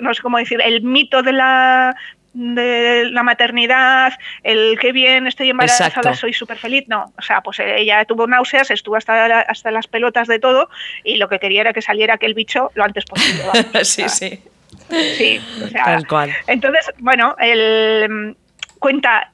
no 0.00 0.14
sé 0.14 0.20
cómo 0.20 0.38
decir, 0.38 0.60
el 0.64 0.82
mito 0.82 1.22
de 1.22 1.32
la 1.32 1.96
de 2.34 3.10
la 3.12 3.22
maternidad, 3.22 4.14
el 4.42 4.76
qué 4.80 4.90
bien 4.90 5.28
estoy 5.28 5.50
embarazada, 5.50 6.14
soy 6.14 6.32
súper 6.32 6.58
feliz. 6.58 6.84
No, 6.88 7.12
o 7.16 7.22
sea, 7.22 7.40
pues 7.42 7.60
ella 7.60 8.04
tuvo 8.04 8.26
náuseas, 8.26 8.72
estuvo 8.72 8.96
hasta, 8.96 9.42
hasta 9.42 9.70
las 9.70 9.86
pelotas 9.86 10.26
de 10.26 10.40
todo 10.40 10.68
y 11.04 11.18
lo 11.18 11.28
que 11.28 11.38
quería 11.38 11.60
era 11.60 11.72
que 11.72 11.82
saliera 11.82 12.14
aquel 12.14 12.34
bicho 12.34 12.72
lo 12.74 12.82
antes 12.82 13.04
posible. 13.04 13.44
sí, 13.84 14.08
sí. 14.08 14.42
Sí, 14.90 15.40
Tal 15.72 16.06
cual. 16.06 16.30
Entonces, 16.46 16.92
bueno, 16.98 17.34
mm, 18.08 18.34
cuenta 18.78 19.33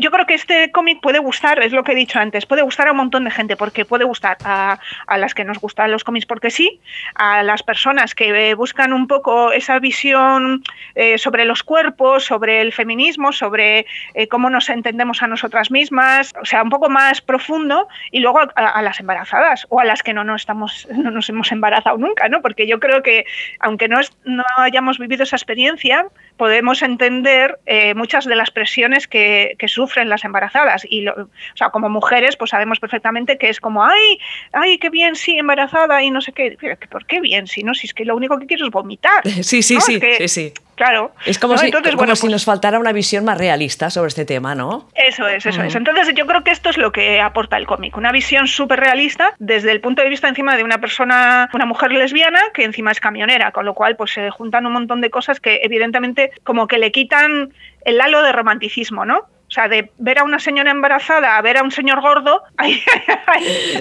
yo 0.00 0.10
creo 0.10 0.26
que 0.26 0.34
este 0.34 0.70
cómic 0.72 1.00
puede 1.00 1.18
gustar, 1.18 1.62
es 1.62 1.72
lo 1.72 1.84
que 1.84 1.92
he 1.92 1.94
dicho 1.94 2.18
antes, 2.18 2.44
puede 2.46 2.62
gustar 2.62 2.88
a 2.88 2.90
un 2.92 2.98
montón 2.98 3.24
de 3.24 3.30
gente, 3.30 3.56
porque 3.56 3.84
puede 3.84 4.04
gustar 4.04 4.36
a, 4.44 4.78
las 5.16 5.34
que 5.34 5.44
nos 5.44 5.58
gustan 5.58 5.90
los 5.90 6.04
cómics 6.04 6.26
porque 6.26 6.50
sí, 6.50 6.80
a 7.14 7.42
las 7.42 7.62
personas 7.62 8.14
que 8.14 8.54
buscan 8.54 8.92
un 8.92 9.06
poco 9.06 9.52
esa 9.52 9.78
visión 9.78 10.62
eh, 10.94 11.18
sobre 11.18 11.44
los 11.44 11.62
cuerpos, 11.62 12.24
sobre 12.24 12.60
el 12.60 12.72
feminismo, 12.72 13.32
sobre 13.32 13.86
eh, 14.14 14.28
cómo 14.28 14.50
nos 14.50 14.68
entendemos 14.68 15.22
a 15.22 15.26
nosotras 15.26 15.70
mismas, 15.70 16.34
o 16.40 16.44
sea, 16.44 16.62
un 16.62 16.70
poco 16.70 16.90
más 16.90 17.20
profundo, 17.22 17.88
y 18.10 18.20
luego 18.20 18.40
a, 18.54 18.82
las 18.82 19.00
embarazadas 19.00 19.66
o 19.70 19.80
a 19.80 19.84
las 19.84 20.02
que 20.02 20.12
no, 20.12 20.24
no, 20.24 20.36
estamos, 20.36 20.86
no 20.94 21.10
nos 21.10 21.28
hemos 21.28 21.52
embarazado 21.52 21.96
nunca, 21.96 22.28
¿no? 22.28 22.42
Porque 22.42 22.66
yo 22.66 22.80
creo 22.80 23.02
que 23.02 23.24
aunque 23.60 23.88
no, 23.88 24.00
no 24.24 24.44
hayamos 24.58 24.98
vivido 24.98 25.22
esa 25.22 25.36
experiencia, 25.36 26.06
podemos 26.36 26.82
entender 26.82 27.58
eh, 27.66 27.94
muchas 27.94 28.26
de 28.26 28.36
las 28.36 28.50
presiones 28.50 29.06
que, 29.06 29.56
que 29.58 29.69
sufren 29.72 30.08
las 30.08 30.24
embarazadas. 30.24 30.86
Y, 30.88 31.06
o 31.08 31.28
sea, 31.54 31.70
como 31.70 31.88
mujeres, 31.88 32.36
pues 32.36 32.50
sabemos 32.50 32.80
perfectamente 32.80 33.38
que 33.38 33.48
es 33.48 33.60
como, 33.60 33.84
ay, 33.84 34.18
ay, 34.52 34.78
qué 34.78 34.90
bien, 34.90 35.16
sí, 35.16 35.38
embarazada 35.38 36.02
y 36.02 36.10
no 36.10 36.20
sé 36.20 36.32
qué. 36.32 36.56
¿Por 36.90 37.06
qué 37.06 37.20
bien? 37.20 37.46
Si 37.46 37.62
no, 37.62 37.74
si 37.74 37.86
es 37.86 37.94
que 37.94 38.04
lo 38.04 38.16
único 38.16 38.38
que 38.38 38.46
quiero 38.46 38.66
es 38.66 38.70
vomitar. 38.70 39.22
Sí, 39.50 39.62
sí, 39.62 39.80
sí, 39.80 39.98
sí, 40.18 40.28
sí. 40.28 40.52
Claro. 40.80 41.12
Es 41.26 41.38
como, 41.38 41.58
si, 41.58 41.66
Entonces, 41.66 41.94
bueno, 41.94 42.16
si 42.16 42.22
pues 42.22 42.32
nos 42.32 42.44
faltara 42.46 42.78
una 42.78 42.92
visión 42.92 43.22
más 43.22 43.36
realista 43.36 43.90
sobre 43.90 44.08
este 44.08 44.24
tema, 44.24 44.54
¿no? 44.54 44.88
Eso 44.94 45.28
es, 45.28 45.44
eso 45.44 45.62
es. 45.62 45.74
Entonces 45.74 46.14
yo 46.14 46.26
creo 46.26 46.42
que 46.42 46.52
esto 46.52 46.70
es 46.70 46.78
lo 46.78 46.90
que 46.90 47.20
aporta 47.20 47.58
el 47.58 47.66
cómic, 47.66 47.98
una 47.98 48.12
visión 48.12 48.46
súper 48.46 48.80
realista 48.80 49.34
desde 49.38 49.72
el 49.72 49.82
punto 49.82 50.00
de 50.00 50.08
vista 50.08 50.26
encima 50.26 50.56
de 50.56 50.64
una 50.64 50.80
persona, 50.80 51.50
una 51.52 51.66
mujer 51.66 51.92
lesbiana 51.92 52.40
que 52.54 52.64
encima 52.64 52.92
es 52.92 53.00
camionera, 53.00 53.52
con 53.52 53.66
lo 53.66 53.74
cual 53.74 53.96
pues 53.96 54.12
se 54.12 54.30
juntan 54.30 54.64
un 54.64 54.72
montón 54.72 55.02
de 55.02 55.10
cosas 55.10 55.38
que 55.38 55.60
evidentemente 55.62 56.32
como 56.44 56.66
que 56.66 56.78
le 56.78 56.92
quitan 56.92 57.52
el 57.84 58.00
halo 58.00 58.22
de 58.22 58.32
romanticismo, 58.32 59.04
¿no? 59.04 59.26
O 59.50 59.52
sea, 59.52 59.66
de 59.66 59.90
ver 59.98 60.20
a 60.20 60.22
una 60.22 60.38
señora 60.38 60.70
embarazada 60.70 61.36
a 61.36 61.42
ver 61.42 61.56
a 61.56 61.64
un 61.64 61.72
señor 61.72 62.00
gordo. 62.00 62.44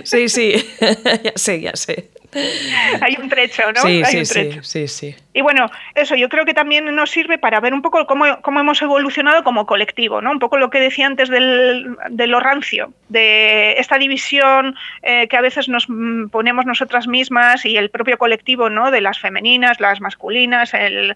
sí, 0.03 0.27
sí, 0.27 0.67
ya 1.23 1.34
sé, 1.36 1.62
ya 1.62 1.75
sé. 1.75 2.10
Hay 3.01 3.17
un 3.19 3.29
trecho, 3.29 3.63
¿no? 3.71 3.81
Sí, 3.81 4.03
sí, 4.05 4.25
sí, 4.61 4.87
sí, 4.87 5.15
Y 5.33 5.41
bueno, 5.41 5.69
eso 5.95 6.15
yo 6.15 6.29
creo 6.29 6.45
que 6.45 6.53
también 6.53 6.93
nos 6.93 7.09
sirve 7.09 7.37
para 7.37 7.59
ver 7.59 7.73
un 7.73 7.81
poco 7.81 8.05
cómo, 8.05 8.25
hemos 8.25 8.81
evolucionado 8.81 9.43
como 9.43 9.65
colectivo, 9.65 10.21
¿no? 10.21 10.31
Un 10.31 10.39
poco 10.39 10.57
lo 10.57 10.69
que 10.69 10.79
decía 10.79 11.07
antes 11.07 11.29
del, 11.29 11.95
de 12.09 12.27
lo 12.27 12.39
rancio, 12.39 12.93
de 13.09 13.73
esta 13.79 13.97
división 13.97 14.75
eh, 15.01 15.27
que 15.27 15.37
a 15.37 15.41
veces 15.41 15.69
nos 15.69 15.87
ponemos 16.31 16.65
nosotras 16.65 17.07
mismas 17.07 17.65
y 17.65 17.77
el 17.77 17.89
propio 17.89 18.17
colectivo, 18.17 18.69
¿no? 18.69 18.91
De 18.91 19.01
las 19.01 19.19
femeninas, 19.19 19.79
las 19.79 20.01
masculinas, 20.01 20.73
el 20.73 21.15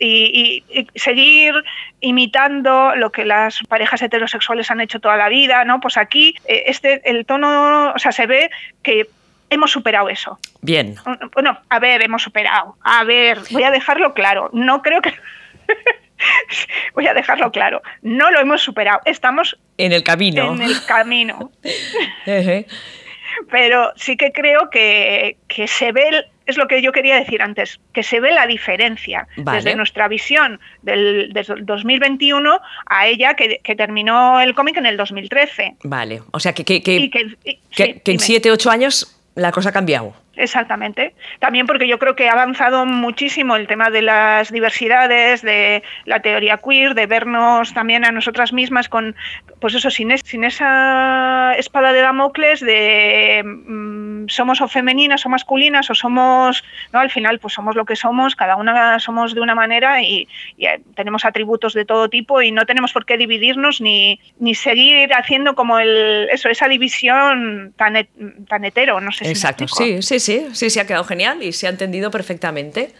y, 0.00 0.64
seguir 0.94 1.52
imitando 2.00 2.94
lo 2.96 3.10
que 3.12 3.24
las 3.24 3.60
parejas 3.68 4.00
heterosexuales 4.02 4.70
han 4.70 4.80
hecho 4.80 4.98
toda 4.98 5.16
la 5.16 5.28
vida, 5.28 5.64
¿no? 5.64 5.80
Pues 5.80 5.96
aquí 5.96 6.34
eh, 6.46 6.64
este 6.66 7.08
el 7.08 7.26
tono, 7.26 7.92
o 7.92 7.98
sea, 7.98 8.12
se 8.12 8.26
ve 8.26 8.50
que 8.82 9.06
hemos 9.50 9.70
superado 9.70 10.08
eso. 10.08 10.38
Bien. 10.62 10.96
Bueno, 11.34 11.60
a 11.68 11.78
ver, 11.78 12.02
hemos 12.02 12.22
superado. 12.22 12.76
A 12.82 13.04
ver, 13.04 13.40
voy 13.50 13.64
a 13.64 13.70
dejarlo 13.70 14.14
claro. 14.14 14.48
No 14.52 14.82
creo 14.82 15.02
que 15.02 15.12
voy 16.94 17.06
a 17.06 17.14
dejarlo 17.14 17.50
claro. 17.52 17.82
No 18.02 18.30
lo 18.30 18.40
hemos 18.40 18.62
superado. 18.62 19.00
Estamos 19.04 19.58
en 19.76 19.92
el 19.92 20.02
camino. 20.02 20.54
En 20.54 20.62
el 20.62 20.84
camino. 20.86 21.50
Pero 23.50 23.92
sí 23.96 24.16
que 24.16 24.32
creo 24.32 24.70
que, 24.70 25.36
que 25.48 25.66
se 25.68 25.92
ve 25.92 26.24
es 26.50 26.56
lo 26.56 26.66
que 26.66 26.82
yo 26.82 26.92
quería 26.92 27.14
decir 27.14 27.42
antes, 27.42 27.80
que 27.92 28.02
se 28.02 28.20
ve 28.20 28.32
la 28.32 28.46
diferencia 28.46 29.28
desde 29.36 29.76
nuestra 29.76 30.08
visión 30.08 30.60
del, 30.82 31.32
2021 31.62 32.60
a 32.86 33.06
ella 33.06 33.34
que, 33.34 33.60
terminó 33.76 34.40
el 34.40 34.54
cómic 34.54 34.76
en 34.76 34.86
el 34.86 34.96
2013. 34.96 35.76
Vale, 35.84 36.22
o 36.32 36.40
sea 36.40 36.52
que, 36.52 36.64
que, 36.64 36.82
que 36.82 38.02
en 38.04 38.18
7, 38.18 38.50
8 38.50 38.70
años 38.70 39.19
la 39.34 39.52
cosa 39.52 39.70
ha 39.70 39.72
cambiado. 39.72 40.14
Exactamente. 40.36 41.14
También 41.38 41.66
porque 41.66 41.86
yo 41.86 41.98
creo 41.98 42.16
que 42.16 42.28
ha 42.28 42.32
avanzado 42.32 42.86
muchísimo 42.86 43.56
el 43.56 43.66
tema 43.66 43.90
de 43.90 44.00
las 44.00 44.50
diversidades, 44.50 45.42
de 45.42 45.82
la 46.06 46.20
teoría 46.20 46.56
queer, 46.56 46.94
de 46.94 47.06
vernos 47.06 47.74
también 47.74 48.06
a 48.06 48.10
nosotras 48.10 48.52
mismas 48.52 48.88
con, 48.88 49.14
pues 49.60 49.74
eso, 49.74 49.90
sin, 49.90 50.16
sin 50.18 50.44
esa 50.44 51.54
espada 51.58 51.92
de 51.92 52.00
Damocles 52.00 52.60
de 52.60 53.42
mm, 53.44 53.99
somos 54.28 54.60
o 54.60 54.68
femeninas 54.68 55.24
o 55.26 55.28
masculinas 55.28 55.90
o 55.90 55.94
somos, 55.94 56.64
¿no? 56.92 57.00
Al 57.00 57.10
final, 57.10 57.38
pues 57.38 57.54
somos 57.54 57.76
lo 57.76 57.84
que 57.84 57.96
somos, 57.96 58.36
cada 58.36 58.56
una 58.56 58.98
somos 58.98 59.34
de 59.34 59.40
una 59.40 59.54
manera 59.54 60.02
y, 60.02 60.28
eh, 60.58 60.80
tenemos 60.94 61.24
atributos 61.24 61.74
de 61.74 61.84
todo 61.84 62.08
tipo 62.08 62.42
y 62.42 62.52
no 62.52 62.66
tenemos 62.66 62.92
por 62.92 63.04
qué 63.06 63.16
dividirnos 63.16 63.80
ni, 63.80 64.20
ni 64.38 64.54
seguir 64.54 65.12
haciendo 65.14 65.54
como 65.54 65.78
el, 65.78 66.28
eso, 66.30 66.48
esa 66.48 66.68
división 66.68 67.72
tan, 67.76 68.06
tan 68.48 68.64
hetero, 68.64 69.00
no 69.00 69.12
sé 69.12 69.24
si 69.24 69.30
Exacto, 69.30 69.68
sí, 69.68 70.02
sí, 70.02 70.20
sí, 70.20 70.46
sí, 70.52 70.70
se 70.70 70.80
ha 70.80 70.86
quedado 70.86 71.04
genial 71.04 71.42
y 71.42 71.52
se 71.52 71.66
ha 71.66 71.70
entendido 71.70 72.10
perfectamente. 72.10 72.92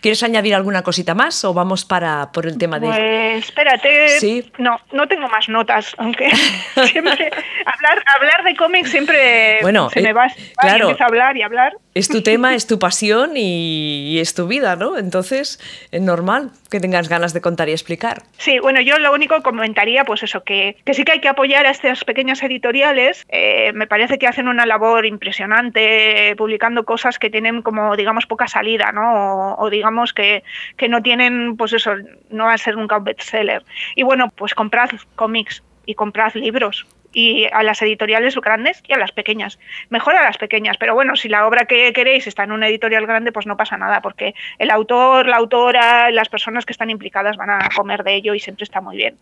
¿Quieres 0.00 0.22
añadir 0.22 0.54
alguna 0.54 0.82
cosita 0.82 1.14
más 1.14 1.44
o 1.44 1.52
vamos 1.52 1.84
para 1.84 2.30
por 2.32 2.46
el 2.46 2.56
tema 2.58 2.78
de...? 2.78 2.86
Pues 2.86 3.44
espérate, 3.44 4.08
¿Sí? 4.20 4.50
no, 4.58 4.78
no 4.92 5.08
tengo 5.08 5.28
más 5.28 5.48
notas, 5.48 5.94
aunque 5.98 6.30
siempre 6.86 7.30
hablar, 7.64 8.04
hablar 8.16 8.44
de 8.44 8.56
cómics 8.56 8.90
siempre 8.90 9.58
bueno, 9.62 9.90
se 9.90 10.00
me 10.00 10.12
va, 10.12 10.28
claro, 10.56 10.96
a 10.98 11.04
hablar 11.04 11.36
y 11.36 11.42
hablar. 11.42 11.76
Es 11.94 12.08
tu 12.08 12.22
tema, 12.22 12.54
es 12.54 12.66
tu 12.66 12.78
pasión 12.88 13.32
y, 13.34 14.18
es 14.20 14.34
tu 14.34 14.46
vida, 14.46 14.76
¿no? 14.76 14.96
Entonces 14.96 15.58
es 15.90 16.00
normal 16.00 16.50
que 16.70 16.80
tengas 16.80 17.08
ganas 17.08 17.32
de 17.32 17.40
contar 17.40 17.68
y 17.68 17.72
explicar. 17.72 18.22
Sí, 18.36 18.58
bueno, 18.60 18.80
yo 18.80 18.98
lo 18.98 19.12
único 19.12 19.42
comentaría, 19.42 20.04
pues 20.04 20.22
eso, 20.22 20.44
que, 20.44 20.76
que 20.84 20.94
sí 20.94 21.04
que 21.04 21.12
hay 21.12 21.20
que 21.20 21.28
apoyar 21.28 21.66
a 21.66 21.70
estas 21.70 22.04
pequeñas 22.04 22.42
editoriales. 22.42 23.24
Eh, 23.30 23.72
me 23.74 23.86
parece 23.86 24.18
que 24.18 24.26
hacen 24.26 24.48
una 24.48 24.66
labor 24.66 25.06
impresionante 25.06 26.34
publicando 26.36 26.84
cosas 26.84 27.18
que 27.18 27.30
tienen 27.30 27.62
como, 27.62 27.96
digamos, 27.96 28.26
poca 28.26 28.46
salida, 28.46 28.92
¿no? 28.92 29.56
O, 29.58 29.70
digamos 29.70 29.87
que, 30.14 30.42
que 30.76 30.88
no 30.88 31.02
tienen, 31.02 31.56
pues 31.56 31.72
eso, 31.72 31.94
no 32.30 32.44
va 32.44 32.54
a 32.54 32.58
ser 32.58 32.76
nunca 32.76 32.98
un 32.98 33.04
bestseller. 33.04 33.62
Y 33.94 34.02
bueno, 34.02 34.30
pues 34.30 34.54
comprad 34.54 34.90
cómics 35.16 35.62
y 35.86 35.94
comprad 35.94 36.34
libros 36.34 36.86
y 37.12 37.46
a 37.52 37.62
las 37.62 37.80
editoriales 37.82 38.36
grandes 38.36 38.82
y 38.86 38.92
a 38.92 38.98
las 38.98 39.12
pequeñas. 39.12 39.58
Mejor 39.88 40.16
a 40.16 40.22
las 40.22 40.38
pequeñas, 40.38 40.76
pero 40.76 40.94
bueno, 40.94 41.16
si 41.16 41.28
la 41.28 41.46
obra 41.46 41.64
que 41.64 41.92
queréis 41.92 42.26
está 42.26 42.44
en 42.44 42.52
una 42.52 42.68
editorial 42.68 43.06
grande, 43.06 43.32
pues 43.32 43.46
no 43.46 43.56
pasa 43.56 43.76
nada, 43.76 44.02
porque 44.02 44.34
el 44.58 44.70
autor, 44.70 45.26
la 45.26 45.36
autora, 45.36 46.10
las 46.10 46.28
personas 46.28 46.66
que 46.66 46.72
están 46.72 46.90
implicadas 46.90 47.36
van 47.36 47.50
a 47.50 47.68
comer 47.74 48.04
de 48.04 48.14
ello 48.14 48.34
y 48.34 48.40
siempre 48.40 48.64
está 48.64 48.80
muy 48.80 48.96
bien. 48.96 49.16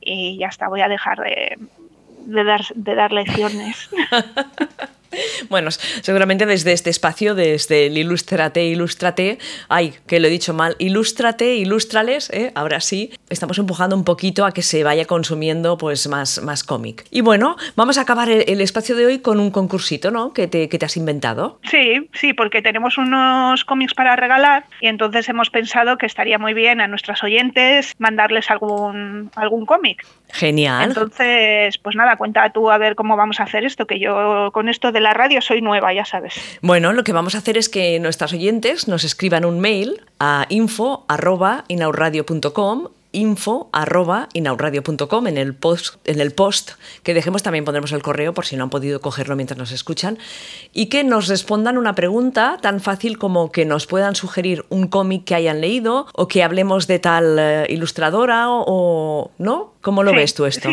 Y 0.00 0.38
ya 0.38 0.46
está, 0.46 0.68
voy 0.68 0.80
a 0.80 0.88
dejar 0.88 1.18
de, 1.18 1.58
de 2.26 2.44
dar, 2.44 2.60
de 2.74 2.94
dar 2.94 3.12
lecciones. 3.12 3.90
Bueno, 5.48 5.70
seguramente 5.70 6.46
desde 6.46 6.72
este 6.72 6.90
espacio, 6.90 7.34
desde 7.34 7.86
el 7.86 7.96
Ilustrate, 7.96 8.64
Ilustrate, 8.64 9.38
ay, 9.68 9.94
que 10.06 10.20
lo 10.20 10.26
he 10.26 10.30
dicho 10.30 10.54
mal, 10.54 10.76
Ilustrate, 10.78 11.54
Ilustrales, 11.56 12.30
¿eh? 12.30 12.52
ahora 12.54 12.80
sí, 12.80 13.12
estamos 13.30 13.58
empujando 13.58 13.96
un 13.96 14.04
poquito 14.04 14.44
a 14.44 14.52
que 14.52 14.62
se 14.62 14.84
vaya 14.84 15.04
consumiendo 15.06 15.78
pues 15.78 16.08
más, 16.08 16.42
más 16.42 16.64
cómic. 16.64 17.04
Y 17.10 17.20
bueno, 17.20 17.56
vamos 17.76 17.98
a 17.98 18.02
acabar 18.02 18.28
el, 18.28 18.60
espacio 18.60 18.96
de 18.96 19.06
hoy 19.06 19.18
con 19.20 19.40
un 19.40 19.50
concursito, 19.50 20.10
¿no? 20.10 20.32
Que 20.32 20.48
te, 20.48 20.68
que 20.68 20.78
te 20.78 20.86
has 20.86 20.96
inventado. 20.96 21.60
Sí, 21.62 22.08
sí, 22.12 22.32
porque 22.32 22.60
tenemos 22.60 22.98
unos 22.98 23.64
cómics 23.64 23.94
para 23.94 24.16
regalar 24.16 24.64
y 24.80 24.88
entonces 24.88 25.28
hemos 25.28 25.50
pensado 25.50 25.96
que 25.96 26.06
estaría 26.06 26.38
muy 26.38 26.54
bien 26.54 26.80
a 26.80 26.88
nuestros 26.88 27.22
oyentes 27.22 27.94
mandarles 27.98 28.50
algún, 28.50 29.30
algún 29.36 29.64
cómic. 29.64 30.04
Genial. 30.30 30.90
Entonces, 30.90 31.78
pues 31.78 31.96
nada, 31.96 32.16
cuenta 32.16 32.50
tú 32.50 32.70
a 32.70 32.76
ver 32.78 32.94
cómo 32.94 33.16
vamos 33.16 33.40
a 33.40 33.44
hacer 33.44 33.64
esto, 33.64 33.86
que 33.86 33.98
yo 33.98 34.50
con 34.52 34.68
esto 34.68 34.92
de 34.92 35.00
la 35.00 35.14
radio 35.14 35.40
soy 35.40 35.62
nueva, 35.62 35.92
ya 35.92 36.04
sabes. 36.04 36.34
Bueno, 36.62 36.92
lo 36.92 37.02
que 37.04 37.12
vamos 37.12 37.34
a 37.34 37.38
hacer 37.38 37.56
es 37.56 37.68
que 37.68 37.98
nuestras 37.98 38.32
oyentes 38.32 38.86
nos 38.88 39.02
escriban 39.04 39.44
un 39.44 39.60
mail 39.60 40.00
a 40.20 40.46
info.inauradio.com 40.48 42.88
info 43.12 43.70
arroba 43.72 44.28
inauradio.com 44.34 45.26
en 45.26 45.38
el 45.38 45.54
post 45.54 45.96
en 46.04 46.20
el 46.20 46.32
post 46.32 46.72
que 47.02 47.14
dejemos 47.14 47.42
también 47.42 47.64
pondremos 47.64 47.92
el 47.92 48.02
correo 48.02 48.34
por 48.34 48.44
si 48.44 48.56
no 48.56 48.64
han 48.64 48.70
podido 48.70 49.00
cogerlo 49.00 49.34
mientras 49.34 49.56
nos 49.56 49.72
escuchan 49.72 50.18
y 50.74 50.86
que 50.86 51.04
nos 51.04 51.28
respondan 51.28 51.78
una 51.78 51.94
pregunta 51.94 52.58
tan 52.60 52.80
fácil 52.80 53.18
como 53.18 53.50
que 53.50 53.64
nos 53.64 53.86
puedan 53.86 54.14
sugerir 54.14 54.64
un 54.68 54.88
cómic 54.88 55.24
que 55.24 55.34
hayan 55.34 55.60
leído 55.60 56.06
o 56.12 56.28
que 56.28 56.42
hablemos 56.42 56.86
de 56.86 56.98
tal 56.98 57.38
eh, 57.38 57.66
ilustradora 57.70 58.50
o, 58.50 59.30
no 59.38 59.72
cómo 59.80 60.02
lo 60.02 60.12
ves 60.12 60.34
tú 60.34 60.46
esto 60.46 60.68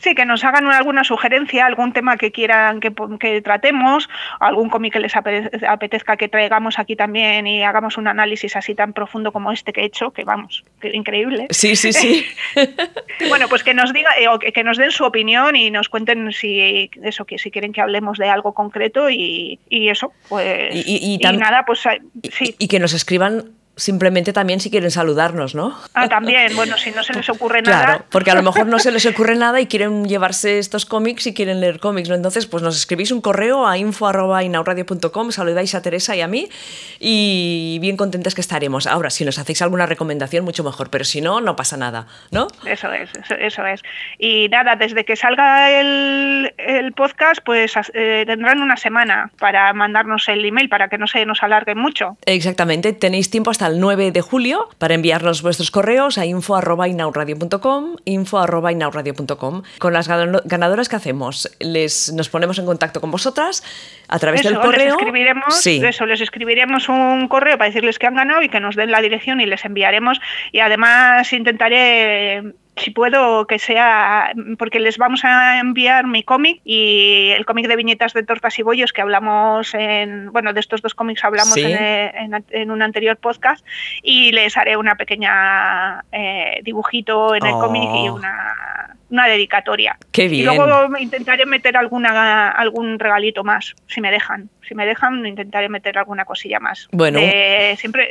Sí, 0.00 0.14
que 0.14 0.24
nos 0.24 0.44
hagan 0.44 0.68
alguna 0.68 1.02
sugerencia, 1.02 1.66
algún 1.66 1.92
tema 1.92 2.16
que 2.16 2.30
quieran 2.30 2.78
que, 2.78 3.40
tratemos, 3.42 4.08
algún 4.38 4.70
cómic 4.70 4.92
que 4.92 5.00
les 5.00 5.12
apetezca 5.16 6.16
que 6.16 6.28
traigamos 6.28 6.78
aquí 6.78 6.94
también 6.94 7.48
y 7.48 7.64
hagamos 7.64 7.96
un 7.96 8.06
análisis 8.06 8.54
así 8.54 8.76
tan 8.76 8.92
profundo 8.92 9.32
como 9.32 9.50
este 9.50 9.72
que 9.72 9.80
he 9.80 9.84
hecho, 9.86 10.12
que 10.12 10.22
vamos, 10.22 10.64
que 10.80 10.94
increíble. 10.94 11.48
Sí, 11.50 11.74
sí, 11.74 11.92
sí. 11.92 12.24
bueno, 13.28 13.48
pues 13.48 13.64
que 13.64 13.74
nos 13.74 13.92
diga 13.92 14.10
eh, 14.20 14.28
o 14.28 14.38
que, 14.38 14.62
nos 14.62 14.76
den 14.76 14.92
su 14.92 15.04
opinión 15.04 15.56
y 15.56 15.72
nos 15.72 15.88
cuenten 15.88 16.32
si 16.32 16.90
eso 17.02 17.24
que 17.24 17.38
si 17.38 17.50
quieren 17.50 17.72
que 17.72 17.80
hablemos 17.80 18.18
de 18.18 18.28
algo 18.28 18.54
concreto 18.54 19.10
y, 19.10 19.58
eso, 19.68 20.12
pues 20.28 20.70
y, 20.86 21.18
nada, 21.18 21.64
pues 21.66 21.80
sí. 22.30 22.54
y 22.56 22.68
que 22.68 22.78
nos 22.78 22.92
escriban 22.92 23.58
simplemente 23.78 24.32
también 24.32 24.60
si 24.60 24.70
quieren 24.70 24.90
saludarnos, 24.90 25.54
¿no? 25.54 25.78
Ah, 25.94 26.08
también, 26.08 26.54
bueno, 26.56 26.76
si 26.76 26.90
no 26.90 27.02
se 27.02 27.14
les 27.14 27.28
ocurre 27.30 27.62
nada. 27.62 27.84
Claro, 27.84 28.04
porque 28.10 28.30
a 28.30 28.34
lo 28.34 28.42
mejor 28.42 28.66
no 28.66 28.78
se 28.78 28.90
les 28.90 29.06
ocurre 29.06 29.36
nada 29.36 29.60
y 29.60 29.66
quieren 29.66 30.06
llevarse 30.06 30.58
estos 30.58 30.84
cómics 30.84 31.26
y 31.26 31.34
quieren 31.34 31.60
leer 31.60 31.80
cómics, 31.80 32.08
¿no? 32.08 32.14
Entonces, 32.14 32.46
pues 32.46 32.62
nos 32.62 32.76
escribís 32.76 33.12
un 33.12 33.20
correo 33.20 33.66
a 33.66 33.78
info.inauradio.com, 33.78 35.32
saludáis 35.32 35.74
a 35.74 35.82
Teresa 35.82 36.16
y 36.16 36.20
a 36.20 36.26
mí 36.26 36.48
y 36.98 37.78
bien 37.80 37.96
contentas 37.96 38.34
que 38.34 38.40
estaremos. 38.40 38.86
Ahora, 38.86 39.10
si 39.10 39.24
nos 39.24 39.38
hacéis 39.38 39.62
alguna 39.62 39.86
recomendación, 39.86 40.44
mucho 40.44 40.64
mejor, 40.64 40.90
pero 40.90 41.04
si 41.04 41.20
no, 41.20 41.40
no 41.40 41.56
pasa 41.56 41.76
nada, 41.76 42.06
¿no? 42.30 42.48
Eso 42.66 42.92
es, 42.92 43.10
eso, 43.38 43.64
es. 43.64 43.82
Y 44.18 44.48
nada, 44.48 44.76
desde 44.76 45.04
que 45.04 45.14
salga 45.16 45.70
el, 45.70 46.52
podcast, 46.96 47.40
pues 47.44 47.74
eh, 47.94 48.24
tendrán 48.26 48.60
una 48.60 48.76
semana 48.76 49.30
para 49.38 49.72
mandarnos 49.72 50.28
el 50.28 50.44
email 50.44 50.68
para 50.68 50.88
que 50.88 50.98
no 50.98 51.06
se 51.06 51.24
nos 51.26 51.42
alargue 51.42 51.74
mucho. 51.74 52.16
Exactamente, 52.26 52.92
tenéis 52.92 53.30
tiempo 53.30 53.50
hasta 53.50 53.67
el 53.68 53.80
9 53.80 54.12
de 54.12 54.20
julio 54.20 54.68
para 54.78 54.94
enviarnos 54.94 55.42
vuestros 55.42 55.70
correos 55.70 56.18
a 56.18 56.26
info.inauradio.com, 56.26 57.96
info.inauradio.com. 58.04 59.62
Con 59.78 59.92
las 59.92 60.08
ganadoras 60.08 60.88
que 60.88 60.96
hacemos, 60.96 61.50
les, 61.60 62.12
nos 62.12 62.28
ponemos 62.28 62.58
en 62.58 62.66
contacto 62.66 63.00
con 63.00 63.10
vosotras 63.10 63.62
a 64.08 64.18
través 64.18 64.42
del 64.42 64.58
correo. 64.58 64.84
Les 64.84 64.94
escribiremos, 64.94 65.66
Eso, 65.66 66.06
les 66.06 66.20
escribiremos 66.20 66.88
un 66.88 67.28
correo 67.28 67.56
para 67.58 67.70
decirles 67.70 67.98
que 67.98 68.06
han 68.06 68.14
ganado 68.14 68.42
y 68.42 68.48
que 68.48 68.60
nos 68.60 68.76
den 68.76 68.90
la 68.90 69.00
dirección 69.00 69.40
y 69.40 69.46
les 69.46 69.64
enviaremos. 69.64 70.20
Y 70.52 70.60
además 70.60 71.32
intentaré 71.32 72.54
si 72.78 72.90
puedo 72.90 73.46
que 73.46 73.58
sea, 73.58 74.32
porque 74.58 74.80
les 74.80 74.98
vamos 74.98 75.24
a 75.24 75.60
enviar 75.60 76.06
mi 76.06 76.22
cómic 76.22 76.60
y 76.64 77.30
el 77.36 77.44
cómic 77.44 77.68
de 77.68 77.76
viñetas 77.76 78.12
de 78.14 78.22
tortas 78.22 78.58
y 78.58 78.62
bollos 78.62 78.92
que 78.92 79.02
hablamos 79.02 79.74
en, 79.74 80.32
bueno, 80.32 80.52
de 80.52 80.60
estos 80.60 80.82
dos 80.82 80.94
cómics 80.94 81.24
hablamos 81.24 81.56
en, 81.56 82.70
un 82.70 82.82
anterior 82.82 83.16
podcast 83.16 83.64
y 84.02 84.32
les 84.32 84.56
haré 84.56 84.76
una 84.76 84.96
pequeña 84.96 86.04
eh, 86.12 86.60
dibujito 86.62 87.34
en 87.34 87.46
el 87.46 87.52
cómic 87.52 87.82
y 87.82 88.08
oh. 88.08 88.14
una, 88.14 88.96
una 89.10 89.26
dedicatoria. 89.26 89.96
Qué 90.12 90.28
bien. 90.28 90.42
Y 90.42 90.44
luego 90.44 90.96
intentaré 90.98 91.46
meter 91.46 91.76
alguna, 91.76 92.50
algún 92.50 92.98
regalito 92.98 93.44
más, 93.44 93.74
si 93.86 94.00
me 94.00 94.10
dejan. 94.10 94.50
Si 94.66 94.74
me 94.74 94.84
dejan, 94.84 95.24
intentaré 95.24 95.68
meter 95.68 95.96
alguna 95.98 96.24
cosilla 96.24 96.60
más. 96.60 96.88
Bueno. 96.92 97.20
siempre, 97.76 98.10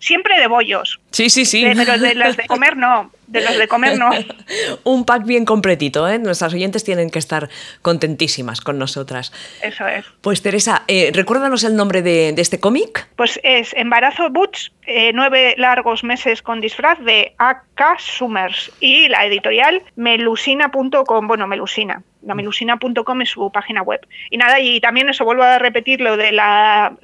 siempre 0.00 0.38
de 0.38 0.46
bollos. 0.46 1.00
Sí, 1.10 1.30
sí, 1.30 1.44
sí. 1.44 1.64
pero 1.74 1.98
de 1.98 2.14
las 2.14 2.36
de 2.36 2.44
comer 2.46 2.76
no. 2.76 3.10
De 3.26 3.40
los 3.40 3.56
de 3.58 3.68
comer 3.68 3.98
no. 3.98 4.10
Un 4.84 5.04
pack 5.04 5.24
bien 5.24 5.44
completito, 5.44 6.08
¿eh? 6.08 6.18
Nuestras 6.18 6.52
oyentes 6.54 6.84
tienen 6.84 7.10
que 7.10 7.18
estar 7.18 7.48
contentísimas 7.82 8.60
con 8.60 8.78
nosotras. 8.78 9.32
Eso 9.62 9.86
es. 9.86 10.04
Pues 10.20 10.42
Teresa, 10.42 10.82
eh, 10.88 11.10
recuérdanos 11.12 11.64
el 11.64 11.76
nombre 11.76 12.02
de, 12.02 12.34
este 12.36 12.60
cómic. 12.60 13.08
Pues 13.16 13.40
es 13.42 13.72
Embarazo 13.74 14.30
Butch, 14.30 14.70
eh, 14.86 15.12
nueve 15.14 15.54
largos 15.56 16.04
meses 16.04 16.42
con 16.42 16.60
disfraz 16.60 16.98
de 17.00 17.34
AK 17.38 17.98
Summers 17.98 18.70
y 18.80 19.08
la 19.08 19.24
editorial 19.24 19.82
melusina.com, 19.96 21.26
bueno, 21.26 21.46
Melusina, 21.46 22.02
la 22.26 22.34
melusina.com 22.34 23.22
es 23.22 23.30
su 23.30 23.50
página 23.50 23.82
web. 23.82 24.00
Y 24.30 24.36
nada, 24.36 24.60
y 24.60 24.80
también 24.80 25.08
eso 25.08 25.24
vuelvo 25.24 25.42
a 25.42 25.58
repetir 25.58 26.00
lo 26.00 26.16
de 26.16 26.32
la, 26.32 26.96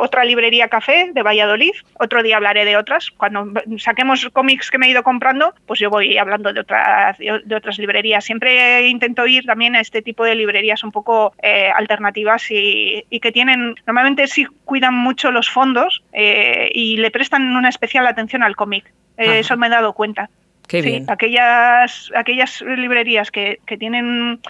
otra 0.00 0.24
librería 0.24 0.68
café 0.68 1.10
de 1.12 1.22
Valladolid. 1.22 1.72
Otro 1.98 2.22
día 2.22 2.36
hablaré 2.36 2.64
de 2.64 2.76
otras. 2.76 3.10
Cuando 3.10 3.52
saquemos 3.78 4.28
cómics 4.32 4.70
que 4.70 4.78
me 4.78 4.86
he 4.86 4.90
ido 4.90 5.02
comprando, 5.02 5.54
pues 5.66 5.80
yo 5.80 5.90
voy 5.90 6.18
hablando 6.18 6.52
de 6.52 6.60
otras, 6.60 7.18
de 7.18 7.54
otras 7.54 7.78
librerías. 7.78 8.24
Siempre 8.24 8.88
intento 8.88 9.26
ir 9.26 9.44
también 9.44 9.76
a 9.76 9.80
este 9.80 10.02
tipo 10.02 10.24
de 10.24 10.34
librerías 10.34 10.84
un 10.84 10.92
poco 10.92 11.34
eh, 11.42 11.70
alternativas 11.74 12.46
y, 12.50 13.04
que 13.20 13.32
tienen, 13.32 13.74
normalmente 13.86 14.26
sí 14.26 14.46
cuidan 14.64 14.94
mucho 14.94 15.30
los 15.30 15.48
fondos 15.48 16.02
eh, 16.12 16.70
y 16.74 16.98
le 16.98 17.10
prestan 17.10 17.56
una 17.56 17.68
especial 17.68 18.06
atención 18.06 18.42
al 18.42 18.56
cómic. 18.56 18.92
Eh, 19.16 19.38
eso 19.38 19.56
me 19.56 19.68
he 19.68 19.70
dado 19.70 19.94
cuenta 19.94 20.28
sí, 20.68 21.04
aquellas, 21.08 22.10
aquellas 22.14 22.62
librerías 22.62 23.30
que, 23.30 23.60
tienen 23.78 24.40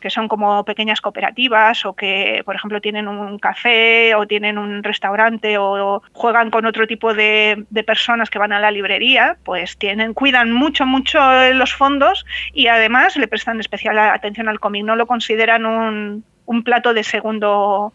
que 0.00 0.10
son 0.10 0.26
como 0.26 0.64
pequeñas 0.64 1.00
cooperativas 1.00 1.86
o 1.86 1.94
que, 1.94 2.42
por 2.44 2.56
ejemplo, 2.56 2.80
tienen 2.80 3.06
un 3.06 3.38
café 3.38 4.16
o 4.16 4.26
tienen 4.26 4.58
un 4.58 4.82
restaurante 4.82 5.58
o, 5.58 6.02
juegan 6.12 6.50
con 6.50 6.66
otro 6.66 6.88
tipo 6.88 7.14
de, 7.14 7.64
personas 7.86 8.28
que 8.28 8.40
van 8.40 8.52
a 8.52 8.58
la 8.58 8.72
librería, 8.72 9.36
pues 9.44 9.76
tienen, 9.78 10.12
cuidan 10.12 10.50
mucho, 10.50 10.86
mucho 10.86 11.20
los 11.54 11.72
fondos 11.72 12.26
y 12.52 12.66
además 12.66 13.16
le 13.16 13.28
prestan 13.28 13.60
especial 13.60 13.96
atención 13.98 14.48
al 14.48 14.58
cómic. 14.58 14.84
No 14.84 14.96
lo 14.96 15.06
consideran 15.06 15.66
un, 15.66 16.24
un 16.46 16.64
plato 16.64 16.94
de 16.94 17.04
segundo 17.04 17.92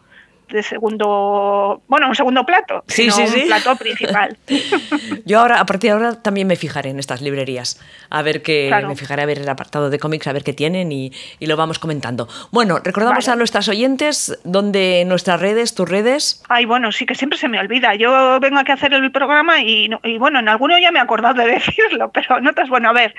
de 0.50 0.62
segundo, 0.62 1.82
bueno, 1.88 2.08
un 2.08 2.14
segundo 2.14 2.44
plato, 2.44 2.84
sí, 2.86 3.10
sí, 3.10 3.22
un 3.22 3.46
plato 3.46 3.76
principal. 3.76 4.36
Yo 5.26 5.40
ahora, 5.40 5.60
a 5.60 5.66
partir 5.66 5.90
de 5.90 5.94
ahora, 5.94 6.22
también 6.22 6.46
me 6.46 6.56
fijaré 6.56 6.90
en 6.90 6.98
estas 6.98 7.20
librerías, 7.20 7.80
a 8.10 8.22
ver 8.22 8.42
qué, 8.42 8.70
me 8.86 8.96
fijaré 8.96 9.22
a 9.22 9.26
ver 9.26 9.38
el 9.38 9.48
apartado 9.48 9.90
de 9.90 9.98
cómics, 9.98 10.26
a 10.26 10.32
ver 10.32 10.44
qué 10.44 10.52
tienen 10.52 10.92
y, 10.92 11.12
lo 11.40 11.56
vamos 11.56 11.78
comentando. 11.78 12.28
Bueno, 12.50 12.78
recordamos 12.84 13.26
a 13.28 13.36
nuestras 13.36 13.68
oyentes 13.68 14.38
donde 14.44 15.04
nuestras 15.06 15.40
redes, 15.40 15.74
tus 15.74 15.88
redes. 15.88 16.42
Ay, 16.48 16.66
bueno, 16.66 16.92
sí 16.92 17.06
que 17.06 17.14
siempre 17.14 17.38
se 17.38 17.48
me 17.48 17.58
olvida. 17.58 17.94
Yo 17.94 18.38
vengo 18.38 18.58
aquí 18.58 18.70
a 18.70 18.74
hacer 18.74 18.92
el 18.92 19.10
programa 19.10 19.62
y, 19.62 19.88
bueno, 20.18 20.40
en 20.40 20.48
alguno 20.48 20.78
ya 20.78 20.92
me 20.92 20.98
he 20.98 21.02
acordado 21.02 21.42
de 21.42 21.46
decirlo, 21.52 22.10
pero 22.12 22.40
no 22.40 22.50
es 22.50 22.68
bueno. 22.68 22.90
A 22.90 22.92
ver, 22.92 23.14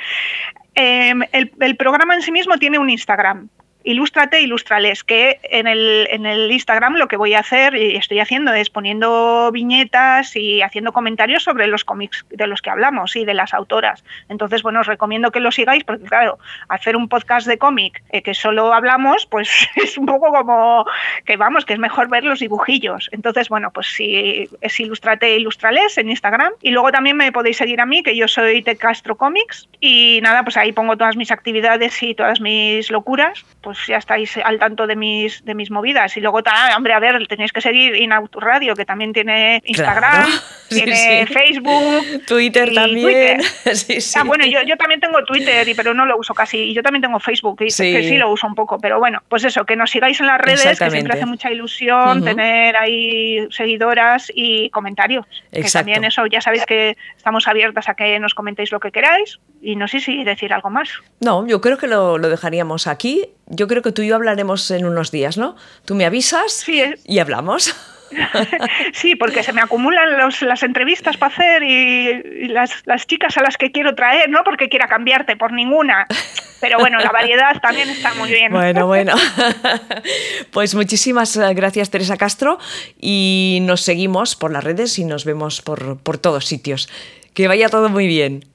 em, 0.75 1.23
el, 1.31 1.51
el 1.59 1.75
programa 1.75 2.13
en 2.13 2.21
sí 2.21 2.31
mismo 2.31 2.57
tiene 2.57 2.77
un 2.77 2.89
Instagram 2.89 3.49
Ilústrate, 3.83 4.41
ilústrales, 4.41 5.03
que 5.03 5.39
en 5.43 5.67
el, 5.67 6.07
en 6.11 6.25
el 6.25 6.51
Instagram 6.51 6.95
lo 6.95 7.07
que 7.07 7.17
voy 7.17 7.33
a 7.33 7.39
hacer 7.39 7.75
y 7.75 7.95
estoy 7.95 8.19
haciendo 8.19 8.51
es 8.53 8.69
poniendo 8.69 9.49
viñetas 9.53 10.35
y 10.35 10.61
haciendo 10.61 10.91
comentarios 10.91 11.43
sobre 11.43 11.67
los 11.67 11.85
cómics 11.85 12.25
de 12.29 12.47
los 12.47 12.61
que 12.61 12.69
hablamos 12.69 13.15
y 13.15 13.23
de 13.23 13.33
las 13.33 13.53
autoras. 13.53 14.03
Entonces, 14.27 14.63
bueno, 14.63 14.81
os 14.81 14.87
recomiendo 14.87 15.31
que 15.31 15.39
lo 15.39 15.51
sigáis 15.51 15.83
porque, 15.83 16.05
claro, 16.05 16.39
hacer 16.67 16.95
un 16.95 17.07
podcast 17.07 17.47
de 17.47 17.57
cómic 17.57 18.03
eh, 18.09 18.21
que 18.21 18.33
solo 18.33 18.73
hablamos, 18.73 19.25
pues 19.25 19.49
es 19.75 19.97
un 19.97 20.05
poco 20.05 20.31
como 20.31 20.85
que 21.25 21.37
vamos, 21.37 21.65
que 21.65 21.73
es 21.73 21.79
mejor 21.79 22.09
ver 22.09 22.23
los 22.23 22.39
dibujillos. 22.39 23.09
Entonces, 23.11 23.49
bueno, 23.49 23.71
pues 23.71 23.87
si 23.87 24.49
es 24.61 24.79
Ilústrate, 24.79 25.37
ilústrales 25.37 25.97
en 25.97 26.09
Instagram. 26.09 26.53
Y 26.61 26.71
luego 26.71 26.91
también 26.91 27.15
me 27.15 27.31
podéis 27.31 27.57
seguir 27.57 27.79
a 27.81 27.85
mí, 27.85 28.01
que 28.03 28.15
yo 28.15 28.27
soy 28.27 28.61
Te 28.61 28.75
Castro 28.75 29.15
Comics. 29.17 29.69
Y 29.79 30.19
nada, 30.23 30.43
pues 30.43 30.57
ahí 30.57 30.71
pongo 30.71 30.97
todas 30.97 31.15
mis 31.15 31.31
actividades 31.31 32.01
y 32.01 32.15
todas 32.15 32.41
mis 32.41 32.89
locuras 32.89 33.45
ya 33.87 33.97
estáis 33.97 34.37
al 34.37 34.59
tanto 34.59 34.87
de 34.87 34.95
mis, 34.95 35.43
de 35.45 35.55
mis 35.55 35.71
movidas. 35.71 36.15
Y 36.17 36.21
luego, 36.21 36.41
hombre, 36.75 36.93
a 36.93 36.99
ver, 36.99 37.27
tenéis 37.27 37.51
que 37.51 37.61
seguir 37.61 37.95
Inauto 37.95 38.39
Radio, 38.39 38.75
que 38.75 38.85
también 38.85 39.13
tiene 39.13 39.61
Instagram, 39.65 40.27
tiene 40.69 41.25
Facebook, 41.27 42.25
Twitter 42.25 42.73
también. 42.73 43.41
Ah, 44.15 44.23
bueno, 44.23 44.45
yo, 44.45 44.61
yo 44.63 44.75
también 44.77 44.99
tengo 44.99 45.23
Twitter, 45.23 45.67
pero 45.75 45.93
no 45.93 46.05
lo 46.05 46.17
uso 46.17 46.33
casi. 46.33 46.57
Y 46.57 46.73
yo 46.73 46.83
también 46.83 47.01
tengo 47.01 47.19
Facebook, 47.19 47.57
que 47.57 47.69
sí 47.69 48.17
lo 48.17 48.31
uso 48.31 48.47
un 48.47 48.55
poco. 48.55 48.77
Pero 48.79 48.99
bueno, 48.99 49.21
pues 49.27 49.43
eso, 49.43 49.65
que 49.65 49.75
nos 49.75 49.91
sigáis 49.91 50.19
en 50.19 50.27
las 50.27 50.39
redes, 50.39 50.79
que 50.79 50.91
siempre 50.91 51.13
hace 51.13 51.25
mucha 51.25 51.51
ilusión 51.51 52.23
tener 52.23 52.75
ahí 52.77 53.47
seguidoras 53.51 54.31
y 54.33 54.69
comentarios. 54.69 55.25
Que 55.51 55.69
también 55.69 56.03
eso, 56.03 56.25
ya 56.27 56.41
sabéis 56.41 56.65
que 56.65 56.97
estamos 57.17 57.47
abiertas 57.47 57.89
a 57.89 57.93
que 57.95 58.19
nos 58.19 58.33
comentéis 58.33 58.71
lo 58.71 58.79
que 58.79 58.91
queráis. 58.91 59.39
Y 59.61 59.75
no 59.75 59.87
sé 59.87 59.99
si 59.99 60.23
decir 60.23 60.53
algo 60.53 60.69
más. 60.69 60.89
No, 61.19 61.45
yo 61.45 61.59
creo 61.61 61.77
que 61.77 61.87
lo, 61.87 62.17
lo 62.17 62.29
dejaríamos 62.29 62.87
aquí 62.87 63.29
yo 63.49 63.67
creo 63.67 63.81
que 63.81 63.91
tú 63.91 64.01
y 64.01 64.07
yo 64.07 64.15
hablaremos 64.15 64.69
en 64.71 64.85
unos 64.85 65.11
días, 65.11 65.37
¿no? 65.37 65.55
Tú 65.85 65.95
me 65.95 66.05
avisas 66.05 66.65
y 67.05 67.19
hablamos. 67.19 67.75
sí, 68.93 69.15
porque 69.15 69.43
se 69.43 69.53
me 69.53 69.61
acumulan 69.61 70.17
las 70.17 70.63
entrevistas 70.63 71.17
para 71.17 71.33
hacer 71.33 71.63
y, 71.63 72.47
las, 72.47 72.71
las, 72.85 73.05
chicas 73.07 73.37
a 73.37 73.43
las 73.43 73.57
que 73.57 73.71
quiero 73.71 73.95
traer, 73.95 74.29
no 74.29 74.43
porque 74.43 74.69
quiera 74.69 74.87
cambiarte 74.87 75.35
por 75.35 75.51
ninguna. 75.51 76.07
Pero 76.61 76.77
bueno, 76.79 76.99
la 76.99 77.11
variedad 77.11 77.59
también 77.61 77.89
está 77.89 78.13
muy 78.15 78.29
bien. 78.29 78.51
Bueno, 78.51 78.87
bueno. 78.87 79.13
Pues 80.51 80.75
muchísimas 80.75 81.35
eh, 81.37 81.53
gracias, 81.53 81.89
Teresa 81.89 82.17
Castro. 82.17 82.59
Y 82.99 83.59
nos 83.61 83.81
seguimos 83.81 84.35
por 84.35 84.51
las 84.51 84.63
redes 84.63 84.97
y 84.99 85.05
nos 85.05 85.25
vemos 85.25 85.61
por, 85.61 85.99
por 85.99 86.17
todos 86.17 86.45
sitios. 86.45 86.89
Que 87.33 87.47
vaya 87.47 87.69
todo 87.69 87.89
muy 87.89 88.07
bien. 88.07 88.48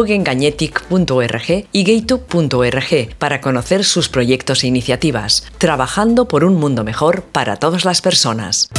mugengañetic.org 0.00 1.66
y 1.72 1.84
gaytube.org 1.84 3.14
para 3.18 3.40
conocer 3.42 3.84
sus 3.84 4.08
proyectos 4.08 4.64
e 4.64 4.66
iniciativas, 4.66 5.44
trabajando 5.58 6.26
por 6.26 6.44
un 6.44 6.54
mundo 6.54 6.84
mejor 6.84 7.22
para 7.22 7.56
todas 7.56 7.84
las 7.84 8.00
personas. 8.00 8.70